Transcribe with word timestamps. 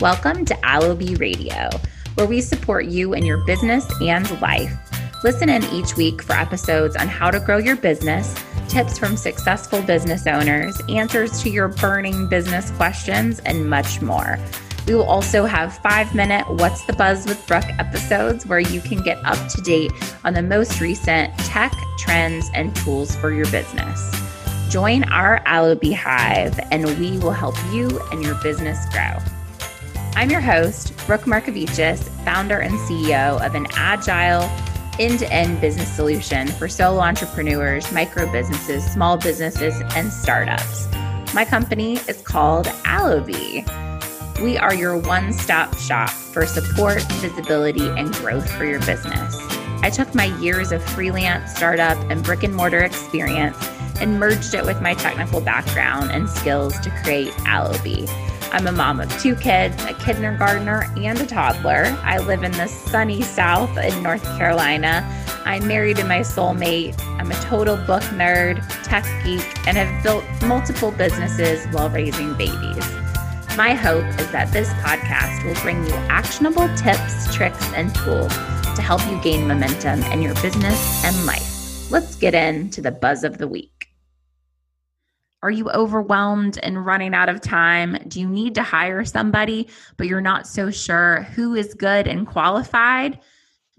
Welcome 0.00 0.46
to 0.46 0.54
Allobee 0.54 1.20
Radio, 1.20 1.68
where 2.14 2.26
we 2.26 2.40
support 2.40 2.86
you 2.86 3.12
in 3.12 3.26
your 3.26 3.44
business 3.44 3.86
and 4.00 4.40
life. 4.40 4.72
Listen 5.22 5.50
in 5.50 5.62
each 5.64 5.94
week 5.94 6.22
for 6.22 6.32
episodes 6.32 6.96
on 6.96 7.06
how 7.06 7.30
to 7.30 7.38
grow 7.38 7.58
your 7.58 7.76
business, 7.76 8.34
tips 8.66 8.98
from 8.98 9.14
successful 9.14 9.82
business 9.82 10.26
owners, 10.26 10.80
answers 10.88 11.42
to 11.42 11.50
your 11.50 11.68
burning 11.68 12.30
business 12.30 12.70
questions, 12.70 13.40
and 13.40 13.68
much 13.68 14.00
more. 14.00 14.38
We 14.86 14.94
will 14.94 15.04
also 15.04 15.44
have 15.44 15.76
five 15.82 16.14
minute 16.14 16.48
What's 16.48 16.86
the 16.86 16.94
Buzz 16.94 17.26
with 17.26 17.46
Brooke 17.46 17.68
episodes 17.78 18.46
where 18.46 18.58
you 18.58 18.80
can 18.80 19.02
get 19.02 19.18
up 19.26 19.50
to 19.50 19.60
date 19.60 19.92
on 20.24 20.32
the 20.32 20.42
most 20.42 20.80
recent 20.80 21.36
tech, 21.40 21.74
trends, 21.98 22.48
and 22.54 22.74
tools 22.74 23.14
for 23.16 23.34
your 23.34 23.50
business. 23.50 24.18
Join 24.70 25.04
our 25.12 25.40
Allobee 25.40 25.92
Hive, 25.92 26.58
and 26.70 26.86
we 26.98 27.18
will 27.18 27.32
help 27.32 27.56
you 27.70 28.00
and 28.12 28.22
your 28.22 28.36
business 28.36 28.78
grow. 28.92 29.18
I'm 30.20 30.28
your 30.28 30.42
host, 30.42 30.94
Brooke 31.06 31.22
Markevicius, 31.22 32.10
founder 32.26 32.58
and 32.58 32.74
CEO 32.80 33.42
of 33.42 33.54
an 33.54 33.66
agile, 33.70 34.42
end 34.98 35.18
to 35.20 35.32
end 35.32 35.62
business 35.62 35.90
solution 35.90 36.46
for 36.46 36.68
solo 36.68 37.00
entrepreneurs, 37.00 37.90
micro 37.90 38.30
businesses, 38.30 38.84
small 38.84 39.16
businesses, 39.16 39.80
and 39.96 40.12
startups. 40.12 40.88
My 41.32 41.46
company 41.46 41.94
is 42.06 42.20
called 42.20 42.66
Allobee. 42.84 43.64
We 44.42 44.58
are 44.58 44.74
your 44.74 44.98
one 44.98 45.32
stop 45.32 45.74
shop 45.78 46.10
for 46.10 46.44
support, 46.44 47.00
visibility, 47.12 47.88
and 47.88 48.12
growth 48.12 48.52
for 48.52 48.66
your 48.66 48.80
business. 48.80 49.38
I 49.82 49.88
took 49.88 50.14
my 50.14 50.26
years 50.38 50.70
of 50.70 50.84
freelance, 50.84 51.54
startup, 51.54 51.96
and 52.10 52.22
brick 52.22 52.42
and 52.42 52.54
mortar 52.54 52.80
experience 52.80 53.56
and 54.02 54.20
merged 54.20 54.52
it 54.52 54.66
with 54.66 54.82
my 54.82 54.92
technical 54.92 55.40
background 55.40 56.10
and 56.10 56.28
skills 56.28 56.78
to 56.80 56.90
create 57.02 57.32
Allobee 57.46 58.06
I'm 58.52 58.66
a 58.66 58.72
mom 58.72 58.98
of 58.98 59.10
two 59.20 59.36
kids, 59.36 59.80
a 59.84 59.94
kindergartner, 59.94 60.92
and 60.96 61.20
a 61.20 61.26
toddler. 61.26 61.96
I 62.02 62.18
live 62.18 62.42
in 62.42 62.50
the 62.50 62.66
sunny 62.66 63.22
South 63.22 63.78
in 63.78 64.02
North 64.02 64.24
Carolina. 64.36 65.06
I'm 65.44 65.68
married 65.68 65.98
to 65.98 66.04
my 66.04 66.20
soulmate. 66.20 67.00
I'm 67.20 67.30
a 67.30 67.34
total 67.44 67.76
book 67.76 68.02
nerd, 68.02 68.60
tech 68.82 69.04
geek, 69.24 69.46
and 69.68 69.76
have 69.76 70.02
built 70.02 70.24
multiple 70.42 70.90
businesses 70.90 71.64
while 71.72 71.90
raising 71.90 72.34
babies. 72.34 72.84
My 73.56 73.74
hope 73.74 74.06
is 74.20 74.30
that 74.32 74.52
this 74.52 74.68
podcast 74.74 75.44
will 75.44 75.60
bring 75.62 75.86
you 75.86 75.92
actionable 76.08 76.68
tips, 76.76 77.32
tricks, 77.32 77.72
and 77.74 77.94
tools 77.94 78.32
to 78.74 78.82
help 78.82 79.00
you 79.08 79.20
gain 79.22 79.46
momentum 79.46 80.02
in 80.04 80.22
your 80.22 80.34
business 80.42 81.04
and 81.04 81.24
life. 81.24 81.90
Let's 81.90 82.16
get 82.16 82.34
into 82.34 82.80
the 82.80 82.90
buzz 82.90 83.22
of 83.22 83.38
the 83.38 83.46
week. 83.46 83.69
Are 85.42 85.50
you 85.50 85.70
overwhelmed 85.70 86.58
and 86.62 86.84
running 86.84 87.14
out 87.14 87.28
of 87.28 87.40
time? 87.40 87.96
Do 88.08 88.20
you 88.20 88.28
need 88.28 88.54
to 88.56 88.62
hire 88.62 89.04
somebody, 89.04 89.68
but 89.96 90.06
you're 90.06 90.20
not 90.20 90.46
so 90.46 90.70
sure 90.70 91.22
who 91.34 91.54
is 91.54 91.74
good 91.74 92.06
and 92.06 92.26
qualified? 92.26 93.20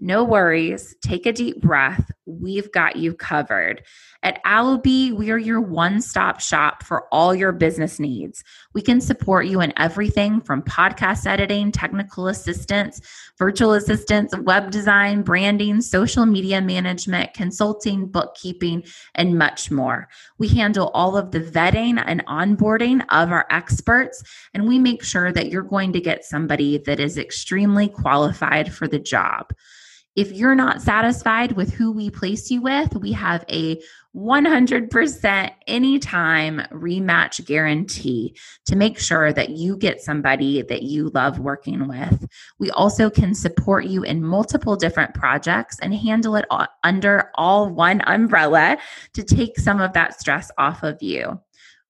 No 0.00 0.24
worries. 0.24 0.96
Take 1.02 1.26
a 1.26 1.32
deep 1.32 1.60
breath. 1.60 2.10
We've 2.24 2.70
got 2.70 2.96
you 2.96 3.14
covered. 3.14 3.82
At 4.22 4.42
Allobee, 4.44 5.12
we 5.12 5.32
are 5.32 5.38
your 5.38 5.60
one 5.60 6.00
stop 6.00 6.40
shop 6.40 6.84
for 6.84 7.08
all 7.10 7.34
your 7.34 7.50
business 7.50 7.98
needs. 7.98 8.44
We 8.74 8.80
can 8.80 9.00
support 9.00 9.46
you 9.46 9.60
in 9.60 9.72
everything 9.76 10.40
from 10.40 10.62
podcast 10.62 11.26
editing, 11.26 11.72
technical 11.72 12.28
assistance, 12.28 13.00
virtual 13.36 13.72
assistants, 13.72 14.38
web 14.38 14.70
design, 14.70 15.22
branding, 15.22 15.80
social 15.80 16.24
media 16.24 16.60
management, 16.60 17.34
consulting, 17.34 18.06
bookkeeping, 18.06 18.84
and 19.16 19.36
much 19.36 19.72
more. 19.72 20.08
We 20.38 20.46
handle 20.46 20.92
all 20.94 21.16
of 21.16 21.32
the 21.32 21.40
vetting 21.40 22.00
and 22.06 22.24
onboarding 22.26 23.04
of 23.08 23.32
our 23.32 23.46
experts, 23.50 24.22
and 24.54 24.68
we 24.68 24.78
make 24.78 25.02
sure 25.02 25.32
that 25.32 25.50
you're 25.50 25.62
going 25.62 25.92
to 25.94 26.00
get 26.00 26.24
somebody 26.24 26.78
that 26.78 27.00
is 27.00 27.18
extremely 27.18 27.88
qualified 27.88 28.72
for 28.72 28.86
the 28.86 29.00
job. 29.00 29.52
If 30.14 30.30
you're 30.32 30.54
not 30.54 30.82
satisfied 30.82 31.52
with 31.52 31.72
who 31.72 31.90
we 31.90 32.10
place 32.10 32.50
you 32.50 32.60
with, 32.60 32.94
we 32.96 33.12
have 33.12 33.46
a 33.48 33.80
100% 34.14 35.50
anytime 35.66 36.60
rematch 36.70 37.42
guarantee 37.46 38.36
to 38.66 38.76
make 38.76 38.98
sure 38.98 39.32
that 39.32 39.48
you 39.50 39.78
get 39.78 40.02
somebody 40.02 40.60
that 40.60 40.82
you 40.82 41.08
love 41.14 41.38
working 41.38 41.88
with. 41.88 42.26
We 42.58 42.70
also 42.72 43.08
can 43.08 43.34
support 43.34 43.86
you 43.86 44.02
in 44.02 44.22
multiple 44.22 44.76
different 44.76 45.14
projects 45.14 45.78
and 45.80 45.94
handle 45.94 46.36
it 46.36 46.44
under 46.84 47.30
all 47.36 47.70
one 47.70 48.02
umbrella 48.06 48.76
to 49.14 49.22
take 49.22 49.58
some 49.58 49.80
of 49.80 49.94
that 49.94 50.20
stress 50.20 50.50
off 50.58 50.82
of 50.82 51.02
you. 51.02 51.40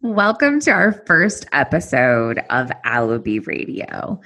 Welcome 0.00 0.58
to 0.62 0.72
our 0.72 1.04
first 1.06 1.46
episode 1.52 2.40
of 2.50 2.72
Allobee 2.84 3.46
Radio. 3.46 4.20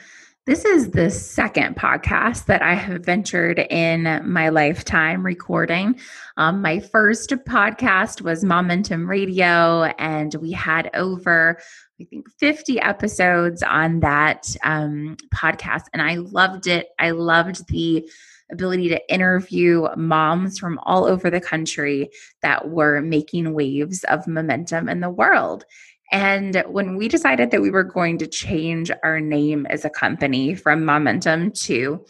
This 0.47 0.65
is 0.65 0.93
the 0.93 1.11
second 1.11 1.75
podcast 1.75 2.45
that 2.45 2.63
I 2.63 2.75
have 2.75 3.05
ventured 3.05 3.59
in 3.59 4.23
my 4.25 4.51
lifetime 4.51 5.27
recording. 5.27 5.99
Um, 6.37 6.63
my 6.63 6.79
first 6.79 7.31
podcast 7.31 8.23
was 8.23 8.45
Momentum 8.45 9.11
Radio, 9.11 9.83
and 9.99 10.33
we 10.37 10.53
had 10.53 10.89
over, 10.95 11.59
I 12.01 12.05
think, 12.05 12.31
50 12.39 12.79
episodes 12.79 13.65
on 13.65 13.99
that 14.01 14.55
um, 14.63 15.17
podcast. 15.35 15.87
And 15.93 16.01
I 16.01 16.15
loved 16.15 16.69
it. 16.69 16.91
I 17.01 17.11
loved 17.11 17.67
the 17.67 18.09
ability 18.53 18.89
to 18.91 19.13
interview 19.13 19.89
moms 19.97 20.61
from 20.61 20.79
all 20.85 21.07
over 21.07 21.29
the 21.29 21.41
country 21.41 22.09
that 22.43 22.69
were 22.69 23.01
making 23.03 23.53
waves 23.53 24.05
of 24.05 24.29
momentum 24.29 24.89
in 24.89 25.01
the 25.01 25.11
world. 25.11 25.65
And 26.13 26.63
when 26.69 26.97
we 26.97 27.09
decided 27.09 27.51
that 27.51 27.63
we 27.63 27.71
were 27.71 27.85
going 27.85 28.19
to 28.19 28.27
change 28.27 28.91
our 29.03 29.21
name 29.21 29.67
as 29.67 29.85
a 29.85 29.91
company 29.91 30.55
from 30.55 30.85
Momentum 30.85 31.51
to 31.53 32.05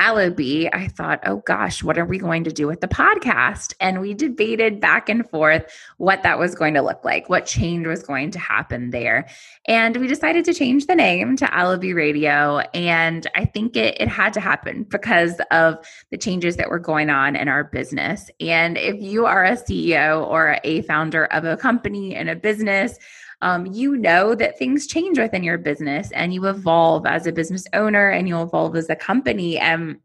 Allobee, 0.00 0.70
I 0.72 0.88
thought, 0.88 1.20
oh 1.26 1.42
gosh, 1.46 1.84
what 1.84 1.98
are 1.98 2.06
we 2.06 2.16
going 2.16 2.42
to 2.44 2.52
do 2.52 2.66
with 2.66 2.80
the 2.80 2.88
podcast? 2.88 3.74
And 3.80 4.00
we 4.00 4.14
debated 4.14 4.80
back 4.80 5.10
and 5.10 5.28
forth 5.28 5.70
what 5.98 6.22
that 6.22 6.38
was 6.38 6.54
going 6.54 6.72
to 6.72 6.80
look 6.80 7.04
like, 7.04 7.28
what 7.28 7.44
change 7.44 7.86
was 7.86 8.02
going 8.02 8.30
to 8.30 8.38
happen 8.38 8.90
there. 8.90 9.28
And 9.66 9.98
we 9.98 10.06
decided 10.06 10.46
to 10.46 10.54
change 10.54 10.86
the 10.86 10.94
name 10.94 11.36
to 11.36 11.44
Allobee 11.44 11.94
Radio. 11.94 12.60
And 12.72 13.26
I 13.36 13.44
think 13.44 13.76
it, 13.76 14.00
it 14.00 14.08
had 14.08 14.32
to 14.32 14.40
happen 14.40 14.84
because 14.84 15.38
of 15.50 15.76
the 16.10 16.16
changes 16.16 16.56
that 16.56 16.70
were 16.70 16.78
going 16.78 17.10
on 17.10 17.36
in 17.36 17.48
our 17.48 17.64
business. 17.64 18.30
And 18.40 18.78
if 18.78 19.02
you 19.02 19.26
are 19.26 19.44
a 19.44 19.52
CEO 19.52 20.26
or 20.26 20.58
a 20.64 20.80
founder 20.82 21.26
of 21.26 21.44
a 21.44 21.58
company 21.58 22.14
and 22.14 22.30
a 22.30 22.36
business, 22.36 22.98
um, 23.42 23.66
you 23.66 23.96
know 23.96 24.34
that 24.34 24.58
things 24.58 24.86
change 24.86 25.18
within 25.18 25.42
your 25.42 25.58
business 25.58 26.10
and 26.12 26.34
you 26.34 26.46
evolve 26.46 27.06
as 27.06 27.26
a 27.26 27.32
business 27.32 27.66
owner 27.72 28.10
and 28.10 28.28
you 28.28 28.40
evolve 28.40 28.76
as 28.76 28.90
a 28.90 28.96
company. 28.96 29.58
And 29.58 29.98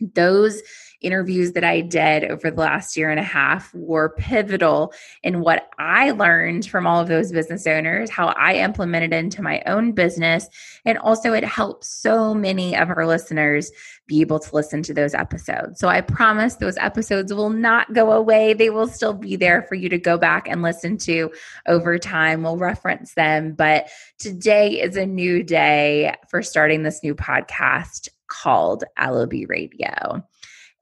those 0.00 0.62
interviews 1.00 1.52
that 1.52 1.64
I 1.64 1.80
did 1.80 2.24
over 2.24 2.50
the 2.50 2.60
last 2.60 2.96
year 2.96 3.10
and 3.10 3.20
a 3.20 3.24
half 3.24 3.72
were 3.74 4.14
pivotal 4.18 4.92
in 5.22 5.40
what 5.40 5.68
I 5.78 6.10
learned 6.10 6.66
from 6.66 6.86
all 6.86 7.00
of 7.00 7.08
those 7.08 7.32
business 7.32 7.66
owners, 7.66 8.10
how 8.10 8.28
I 8.28 8.54
implemented 8.54 9.12
into 9.12 9.42
my 9.42 9.62
own 9.66 9.92
business. 9.92 10.48
And 10.84 10.98
also, 10.98 11.32
it 11.32 11.44
helped 11.44 11.84
so 11.84 12.34
many 12.34 12.76
of 12.76 12.90
our 12.90 13.06
listeners 13.06 13.70
be 14.06 14.20
able 14.20 14.40
to 14.40 14.54
listen 14.54 14.82
to 14.82 14.94
those 14.94 15.14
episodes. 15.14 15.78
So 15.78 15.88
I 15.88 16.00
promise 16.00 16.56
those 16.56 16.78
episodes 16.78 17.32
will 17.32 17.50
not 17.50 17.92
go 17.92 18.10
away. 18.12 18.54
They 18.54 18.70
will 18.70 18.88
still 18.88 19.12
be 19.12 19.36
there 19.36 19.62
for 19.62 19.74
you 19.74 19.88
to 19.90 19.98
go 19.98 20.16
back 20.18 20.48
and 20.48 20.62
listen 20.62 20.96
to 20.98 21.30
over 21.66 21.98
time. 21.98 22.42
We'll 22.42 22.56
reference 22.56 23.14
them. 23.14 23.52
But 23.52 23.88
today 24.18 24.80
is 24.80 24.96
a 24.96 25.06
new 25.06 25.42
day 25.42 26.14
for 26.28 26.42
starting 26.42 26.82
this 26.82 27.02
new 27.02 27.14
podcast 27.14 28.08
called 28.28 28.84
Allobee 28.98 29.48
Radio. 29.48 30.24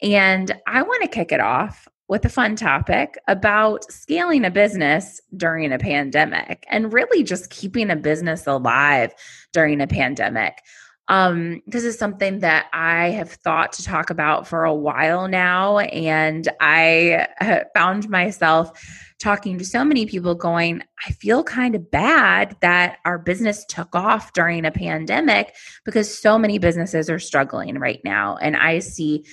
And 0.03 0.55
I 0.67 0.83
want 0.83 1.03
to 1.03 1.09
kick 1.09 1.33
it 1.33 1.41
off 1.41 1.89
with 2.09 2.25
a 2.25 2.29
fun 2.29 2.55
topic 2.55 3.19
about 3.27 3.91
scaling 3.91 4.45
a 4.45 4.51
business 4.51 5.21
during 5.37 5.73
a 5.73 5.79
pandemic 5.79 6.65
and 6.69 6.93
really 6.93 7.25
just 7.25 7.51
keeping 7.51 7.91
a 7.91 7.97
business 7.97 8.47
alive 8.47 9.13
during 9.53 9.81
a 9.81 9.87
pandemic. 9.87 10.63
Um, 11.09 11.63
this 11.67 11.85
is 11.85 11.99
something 11.99 12.41
that 12.41 12.67
I 12.73 13.11
have 13.11 13.31
thought 13.31 13.73
to 13.75 13.85
talk 13.85 14.11
about 14.11 14.47
for 14.47 14.65
a 14.65 14.75
while 14.75 15.29
now. 15.29 15.79
And 15.79 16.49
I 16.61 17.29
found 17.75 18.09
myself 18.09 18.73
talking 19.19 19.57
to 19.59 19.65
so 19.65 19.85
many 19.85 20.07
people 20.07 20.35
going, 20.35 20.83
I 21.07 21.13
feel 21.13 21.43
kind 21.43 21.75
of 21.75 21.91
bad 21.91 22.57
that 22.61 22.99
our 23.05 23.19
business 23.19 23.65
took 23.67 23.95
off 23.95 24.33
during 24.33 24.65
a 24.65 24.73
pandemic 24.73 25.55
because 25.85 26.17
so 26.17 26.39
many 26.39 26.59
businesses 26.59 27.09
are 27.09 27.21
struggling 27.21 27.79
right 27.79 28.01
now. 28.05 28.37
And 28.37 28.57
I 28.57 28.81
see 28.81 29.25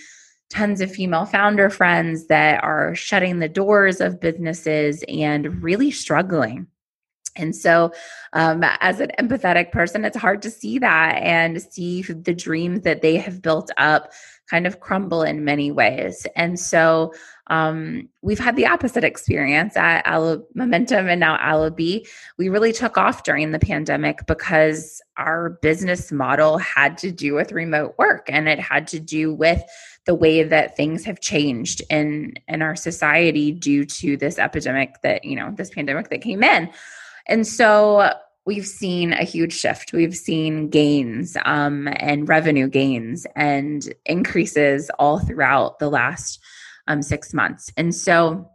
tons 0.54 0.82
of 0.82 0.92
female 0.92 1.26
founder 1.26 1.70
friends 1.70 2.28
that 2.28 2.64
are 2.64 2.94
shutting 2.94 3.40
the 3.40 3.50
doors 3.50 4.00
of 4.00 4.20
businesses 4.20 5.04
and 5.08 5.64
really 5.64 5.90
struggling. 5.90 6.68
And 7.36 7.56
so, 7.56 7.92
um, 8.34 8.64
as 8.80 9.00
an 9.00 9.12
empathetic 9.20 9.72
person, 9.72 10.06
it's 10.06 10.18
hard 10.18 10.44
to 10.44 10.52
see 10.52 10.78
that 10.78 11.16
and 11.24 11.60
see 11.60 12.04
the 12.04 12.36
dreams 12.36 12.82
that 12.82 13.02
they 13.02 13.18
have 13.18 13.42
built 13.42 13.72
up 13.78 14.12
kind 14.48 14.68
of 14.68 14.80
crumble 14.80 15.24
in 15.24 15.44
many 15.44 15.72
ways. 15.72 16.28
And 16.36 16.60
so, 16.60 17.12
um, 17.48 18.08
we've 18.22 18.40
had 18.40 18.56
the 18.56 18.68
opposite 18.68 19.04
experience 19.04 19.76
at 19.76 20.06
Momentum 20.54 21.10
and 21.10 21.20
now 21.20 21.38
Allobee. 21.38 22.08
We 22.38 22.50
really 22.50 22.72
took 22.72 22.98
off 22.98 23.24
during 23.24 23.52
the 23.52 23.60
pandemic 23.60 24.26
because 24.28 25.02
our 25.18 25.58
business 25.62 26.12
model 26.12 26.58
had 26.60 26.98
to 27.00 27.12
do 27.12 27.34
with 27.34 27.52
remote 27.52 27.96
work 27.98 28.30
and 28.30 28.48
it 28.48 28.60
had 28.60 28.88
to 28.90 29.00
do 29.00 29.34
with 29.34 29.62
the 30.06 30.16
way 30.16 30.44
that 30.44 30.76
things 30.76 31.06
have 31.06 31.20
changed 31.20 31.82
in 31.90 32.34
in 32.48 32.62
our 32.62 32.76
society 32.76 33.52
due 33.52 33.86
to 33.86 34.18
this 34.18 34.38
epidemic 34.38 35.02
that 35.02 35.24
you 35.24 35.36
know 35.36 35.52
this 35.56 35.70
pandemic 35.70 36.10
that 36.10 36.22
came 36.22 36.44
in 36.44 36.70
and 37.28 37.48
so 37.48 38.12
we've 38.46 38.68
seen 38.68 39.14
a 39.14 39.24
huge 39.24 39.54
shift. 39.54 39.94
We've 39.94 40.16
seen 40.16 40.70
gains 40.70 41.38
um, 41.46 41.88
and 41.98 42.28
revenue 42.28 42.68
gains 42.68 43.26
and 43.36 43.94
increases 44.06 44.92
all 45.00 45.20
throughout 45.20 45.80
the 45.80 45.90
last 45.90 46.40
um, 46.88 47.02
six 47.02 47.34
months. 47.34 47.72
And 47.78 47.96
so 47.96 48.50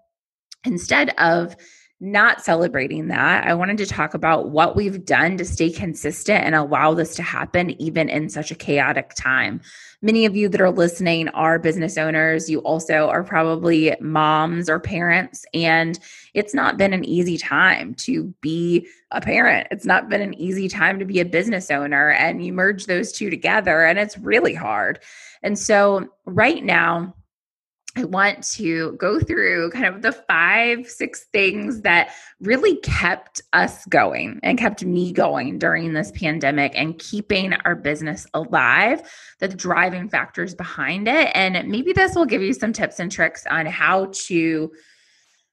instead 0.65 1.11
of 1.19 1.57
not 2.01 2.45
celebrating 2.45 3.09
that, 3.09 3.45
I 3.45 3.55
wanted 3.55 3.79
to 3.79 3.87
talk 3.87 4.15
about 4.15 4.51
what 4.51 4.77
we've 4.77 5.05
done 5.05 5.37
to 5.37 5.45
stay 5.45 5.71
consistent 5.71 6.45
and 6.45 6.55
allow 6.55 6.95
this 6.95 7.17
to 7.17 7.23
happen 7.23 7.71
even 7.83 8.09
in 8.09 8.29
such 8.29 8.53
a 8.53 8.55
chaotic 8.55 9.15
time. 9.15 9.61
Many 10.01 10.25
of 10.25 10.37
you 10.37 10.49
that 10.49 10.61
are 10.61 10.71
listening 10.71 11.29
are 11.31 11.59
business 11.59 11.99
owners. 11.99 12.49
You 12.49 12.61
also 12.61 13.09
are 13.09 13.25
probably 13.25 13.97
moms 14.01 14.71
or 14.71 14.79
parents, 14.79 15.45
and 15.53 15.99
it's 16.35 16.55
not 16.55 16.77
been 16.77 16.93
an 16.93 17.05
easy 17.05 17.37
time 17.37 17.95
to 17.95 18.33
be 18.41 18.87
a 19.11 19.21
parent. 19.21 19.67
It's 19.73 19.87
not 19.87 20.09
been 20.09 20.21
an 20.21 20.35
easy 20.35 20.69
time 20.69 21.01
to 21.01 21.05
be 21.05 21.19
a 21.19 21.25
business 21.25 21.69
owner, 21.69 22.11
and 22.11 22.45
you 22.45 22.53
merge 22.53 22.87
those 22.87 23.11
two 23.11 23.29
together, 23.29 23.85
and 23.85 23.99
it's 23.99 24.17
really 24.19 24.55
hard. 24.55 25.01
And 25.43 25.59
so, 25.59 26.09
right 26.27 26.63
now, 26.63 27.15
I 27.99 28.05
want 28.05 28.45
to 28.53 28.93
go 28.93 29.19
through 29.19 29.71
kind 29.71 29.87
of 29.87 30.03
the 30.03 30.13
five, 30.13 30.89
six 30.89 31.25
things 31.33 31.81
that 31.81 32.15
really 32.39 32.77
kept 32.77 33.41
us 33.53 33.85
going 33.87 34.39
and 34.45 34.57
kept 34.57 34.85
me 34.85 35.11
going 35.13 35.59
during 35.59 35.93
this 35.95 36.13
pandemic 36.13 36.73
and 36.77 36.97
keeping 37.01 37.55
our 37.65 37.75
business 37.75 38.25
alive, 38.35 39.03
the 39.41 39.49
driving 39.49 40.09
factors 40.09 40.55
behind 40.55 41.09
it. 41.09 41.33
And 41.35 41.69
maybe 41.69 41.93
this 41.93 42.15
will 42.15 42.25
give 42.25 42.41
you 42.41 42.53
some 42.53 42.73
tips 42.73 43.01
and 43.01 43.11
tricks 43.11 43.45
on 43.51 43.67
how 43.67 44.13
to 44.13 44.71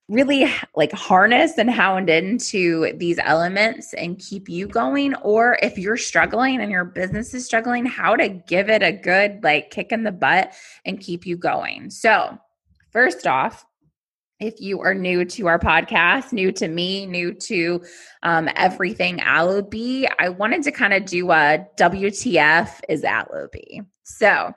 really 0.07 0.45
like 0.75 0.91
harness 0.91 1.57
and 1.57 1.69
hound 1.69 2.09
into 2.09 2.93
these 2.97 3.17
elements 3.23 3.93
and 3.93 4.19
keep 4.19 4.47
you 4.47 4.67
going 4.67 5.15
or 5.15 5.57
if 5.63 5.77
you're 5.77 5.97
struggling 5.97 6.61
and 6.61 6.71
your 6.71 6.85
business 6.85 7.33
is 7.33 7.43
struggling 7.43 7.85
how 7.85 8.15
to 8.15 8.29
give 8.29 8.69
it 8.69 8.83
a 8.83 8.91
good 8.91 9.43
like 9.43 9.71
kick 9.71 9.91
in 9.91 10.03
the 10.03 10.11
butt 10.11 10.53
and 10.85 10.99
keep 10.99 11.25
you 11.25 11.35
going 11.35 11.89
so 11.89 12.37
first 12.91 13.25
off 13.25 13.65
if 14.39 14.59
you 14.59 14.81
are 14.81 14.93
new 14.93 15.23
to 15.23 15.47
our 15.47 15.57
podcast, 15.57 16.33
new 16.33 16.51
to 16.51 16.67
me, 16.67 17.05
new 17.05 17.33
to 17.33 17.81
um, 18.23 18.49
everything 18.55 19.19
Allobee, 19.19 20.07
I 20.19 20.27
wanted 20.29 20.63
to 20.63 20.71
kind 20.71 20.93
of 20.93 21.05
do 21.05 21.31
a 21.31 21.65
WTF 21.77 22.81
is 22.89 23.03
Allobee. 23.03 23.85
So, 24.03 24.53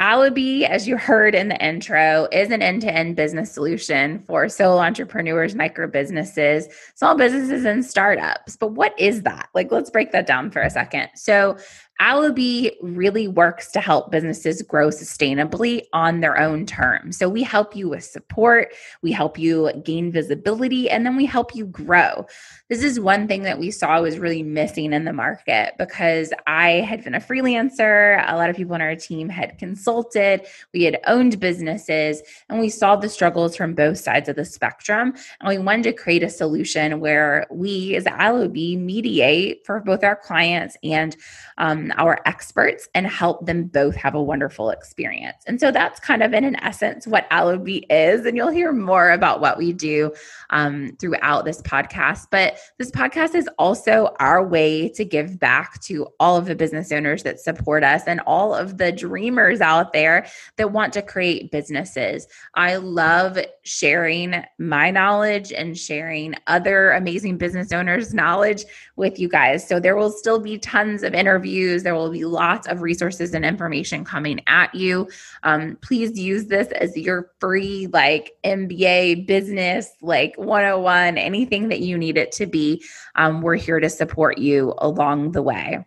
Allobee, 0.00 0.62
as 0.62 0.88
you 0.88 0.96
heard 0.96 1.34
in 1.34 1.48
the 1.48 1.62
intro, 1.62 2.26
is 2.32 2.50
an 2.50 2.62
end 2.62 2.80
to 2.80 2.90
end 2.90 3.16
business 3.16 3.52
solution 3.52 4.24
for 4.26 4.48
solo 4.48 4.78
entrepreneurs, 4.80 5.54
micro 5.54 5.86
businesses, 5.86 6.68
small 6.94 7.14
businesses, 7.14 7.66
and 7.66 7.84
startups. 7.84 8.56
But 8.56 8.68
what 8.72 8.98
is 8.98 9.22
that? 9.22 9.50
Like, 9.54 9.70
let's 9.70 9.90
break 9.90 10.10
that 10.12 10.26
down 10.26 10.50
for 10.50 10.62
a 10.62 10.70
second. 10.70 11.10
So, 11.16 11.58
Allobee 12.00 12.72
really 12.80 13.28
works 13.28 13.70
to 13.72 13.80
help 13.80 14.10
businesses 14.10 14.62
grow 14.62 14.88
sustainably 14.88 15.82
on 15.92 16.20
their 16.20 16.38
own 16.38 16.64
terms. 16.64 17.18
So 17.18 17.28
we 17.28 17.42
help 17.42 17.76
you 17.76 17.90
with 17.90 18.04
support, 18.04 18.74
we 19.02 19.12
help 19.12 19.38
you 19.38 19.70
gain 19.84 20.10
visibility, 20.10 20.88
and 20.88 21.04
then 21.04 21.14
we 21.14 21.26
help 21.26 21.54
you 21.54 21.66
grow. 21.66 22.26
This 22.70 22.82
is 22.82 22.98
one 22.98 23.28
thing 23.28 23.42
that 23.42 23.58
we 23.58 23.70
saw 23.70 24.00
was 24.00 24.18
really 24.18 24.42
missing 24.42 24.94
in 24.94 25.04
the 25.04 25.12
market 25.12 25.74
because 25.76 26.32
I 26.46 26.70
had 26.70 27.04
been 27.04 27.14
a 27.14 27.20
freelancer. 27.20 28.24
A 28.26 28.36
lot 28.36 28.48
of 28.48 28.56
people 28.56 28.74
on 28.74 28.80
our 28.80 28.96
team 28.96 29.28
had 29.28 29.58
consulted, 29.58 30.46
we 30.72 30.84
had 30.84 31.00
owned 31.06 31.38
businesses, 31.38 32.22
and 32.48 32.60
we 32.60 32.70
saw 32.70 32.96
the 32.96 33.08
struggles 33.10 33.56
from 33.56 33.74
both 33.74 33.98
sides 33.98 34.28
of 34.28 34.36
the 34.36 34.44
spectrum. 34.46 35.14
And 35.40 35.48
we 35.48 35.58
wanted 35.58 35.82
to 35.82 35.92
create 35.92 36.22
a 36.22 36.30
solution 36.30 37.00
where 37.00 37.46
we, 37.50 37.94
as 37.96 38.04
Allobee, 38.04 38.78
mediate 38.78 39.66
for 39.66 39.80
both 39.80 40.02
our 40.02 40.16
clients 40.16 40.78
and 40.82 41.14
um, 41.58 41.89
our 41.92 42.20
experts 42.26 42.88
and 42.94 43.06
help 43.06 43.46
them 43.46 43.64
both 43.64 43.94
have 43.96 44.14
a 44.14 44.22
wonderful 44.22 44.70
experience. 44.70 45.42
And 45.46 45.60
so 45.60 45.70
that's 45.70 46.00
kind 46.00 46.22
of 46.22 46.32
in 46.32 46.44
an 46.44 46.56
essence 46.56 47.06
what 47.06 47.28
Allobee 47.30 47.84
is. 47.90 48.26
And 48.26 48.36
you'll 48.36 48.50
hear 48.50 48.72
more 48.72 49.10
about 49.10 49.40
what 49.40 49.58
we 49.58 49.72
do 49.72 50.12
um, 50.50 50.96
throughout 51.00 51.44
this 51.44 51.62
podcast. 51.62 52.26
But 52.30 52.58
this 52.78 52.90
podcast 52.90 53.34
is 53.34 53.48
also 53.58 54.14
our 54.20 54.46
way 54.46 54.88
to 54.90 55.04
give 55.04 55.38
back 55.38 55.80
to 55.82 56.06
all 56.18 56.36
of 56.36 56.46
the 56.46 56.54
business 56.54 56.92
owners 56.92 57.22
that 57.22 57.40
support 57.40 57.84
us 57.84 58.02
and 58.06 58.20
all 58.26 58.54
of 58.54 58.78
the 58.78 58.92
dreamers 58.92 59.60
out 59.60 59.92
there 59.92 60.26
that 60.56 60.72
want 60.72 60.92
to 60.94 61.02
create 61.02 61.50
businesses. 61.50 62.26
I 62.54 62.76
love 62.76 63.38
sharing 63.62 64.34
my 64.58 64.90
knowledge 64.90 65.52
and 65.52 65.76
sharing 65.76 66.34
other 66.46 66.92
amazing 66.92 67.38
business 67.38 67.72
owners' 67.72 68.14
knowledge 68.14 68.64
with 68.96 69.18
you 69.18 69.28
guys. 69.28 69.66
So 69.66 69.80
there 69.80 69.96
will 69.96 70.10
still 70.10 70.38
be 70.38 70.58
tons 70.58 71.02
of 71.02 71.14
interviews. 71.14 71.69
There 71.78 71.94
will 71.94 72.10
be 72.10 72.24
lots 72.24 72.66
of 72.66 72.82
resources 72.82 73.34
and 73.34 73.44
information 73.44 74.04
coming 74.04 74.40
at 74.46 74.74
you. 74.74 75.08
Um, 75.42 75.78
please 75.80 76.18
use 76.18 76.46
this 76.46 76.68
as 76.72 76.96
your 76.96 77.30
free, 77.40 77.86
like 77.92 78.32
MBA 78.44 79.26
business, 79.26 79.90
like 80.02 80.34
101, 80.36 81.16
anything 81.16 81.68
that 81.68 81.80
you 81.80 81.96
need 81.96 82.16
it 82.16 82.32
to 82.32 82.46
be. 82.46 82.84
Um, 83.14 83.42
we're 83.42 83.56
here 83.56 83.80
to 83.80 83.90
support 83.90 84.38
you 84.38 84.74
along 84.78 85.32
the 85.32 85.42
way. 85.42 85.84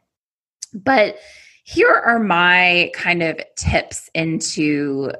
But 0.74 1.18
here 1.63 1.94
are 1.94 2.20
my 2.20 2.92
kind 2.94 3.24
of 3.24 3.40
tips 3.56 4.10
into 4.13 5.12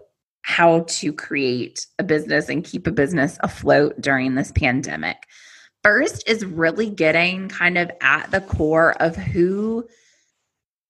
how 0.44 0.82
to 0.88 1.14
create 1.14 1.88
a 2.00 2.04
business 2.04 2.50
and 2.50 2.64
keep 2.64 2.86
a 2.86 2.92
business 2.92 3.38
afloat 3.42 4.00
during 4.00 4.36
this 4.36 4.52
pandemic. 4.52 5.26
First 5.84 6.28
is 6.30 6.46
really 6.46 6.90
getting 6.90 7.50
kind 7.50 7.78
of 7.78 7.92
at 8.02 8.30
the 8.32 8.42
core 8.42 8.94
of 9.02 9.16
who 9.16 9.88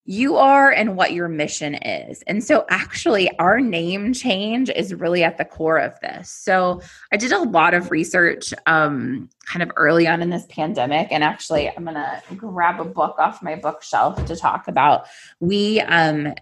you 0.06 0.36
are 0.36 0.70
and 0.70 0.96
what 0.96 1.12
your 1.12 1.28
mission 1.28 1.74
is. 1.74 2.22
And 2.26 2.44
so, 2.44 2.66
actually, 2.68 3.30
our 3.38 3.60
name 3.60 4.12
change 4.12 4.68
is 4.70 4.92
really 4.94 5.24
at 5.24 5.38
the 5.38 5.44
core 5.44 5.78
of 5.78 5.98
this. 6.00 6.30
So, 6.30 6.82
I 7.12 7.16
did 7.16 7.32
a 7.32 7.42
lot 7.42 7.72
of 7.74 7.90
research 7.90 8.52
um, 8.66 9.30
kind 9.46 9.62
of 9.62 9.70
early 9.76 10.06
on 10.06 10.20
in 10.20 10.30
this 10.30 10.46
pandemic. 10.48 11.08
And 11.10 11.24
actually, 11.24 11.70
I'm 11.70 11.84
going 11.84 11.94
to 11.94 12.22
grab 12.36 12.80
a 12.80 12.84
book 12.84 13.18
off 13.18 13.42
my 13.42 13.54
bookshelf 13.54 14.24
to 14.26 14.36
talk 14.36 14.68
about. 14.68 15.06
We, 15.40 15.80
um, 15.80 16.34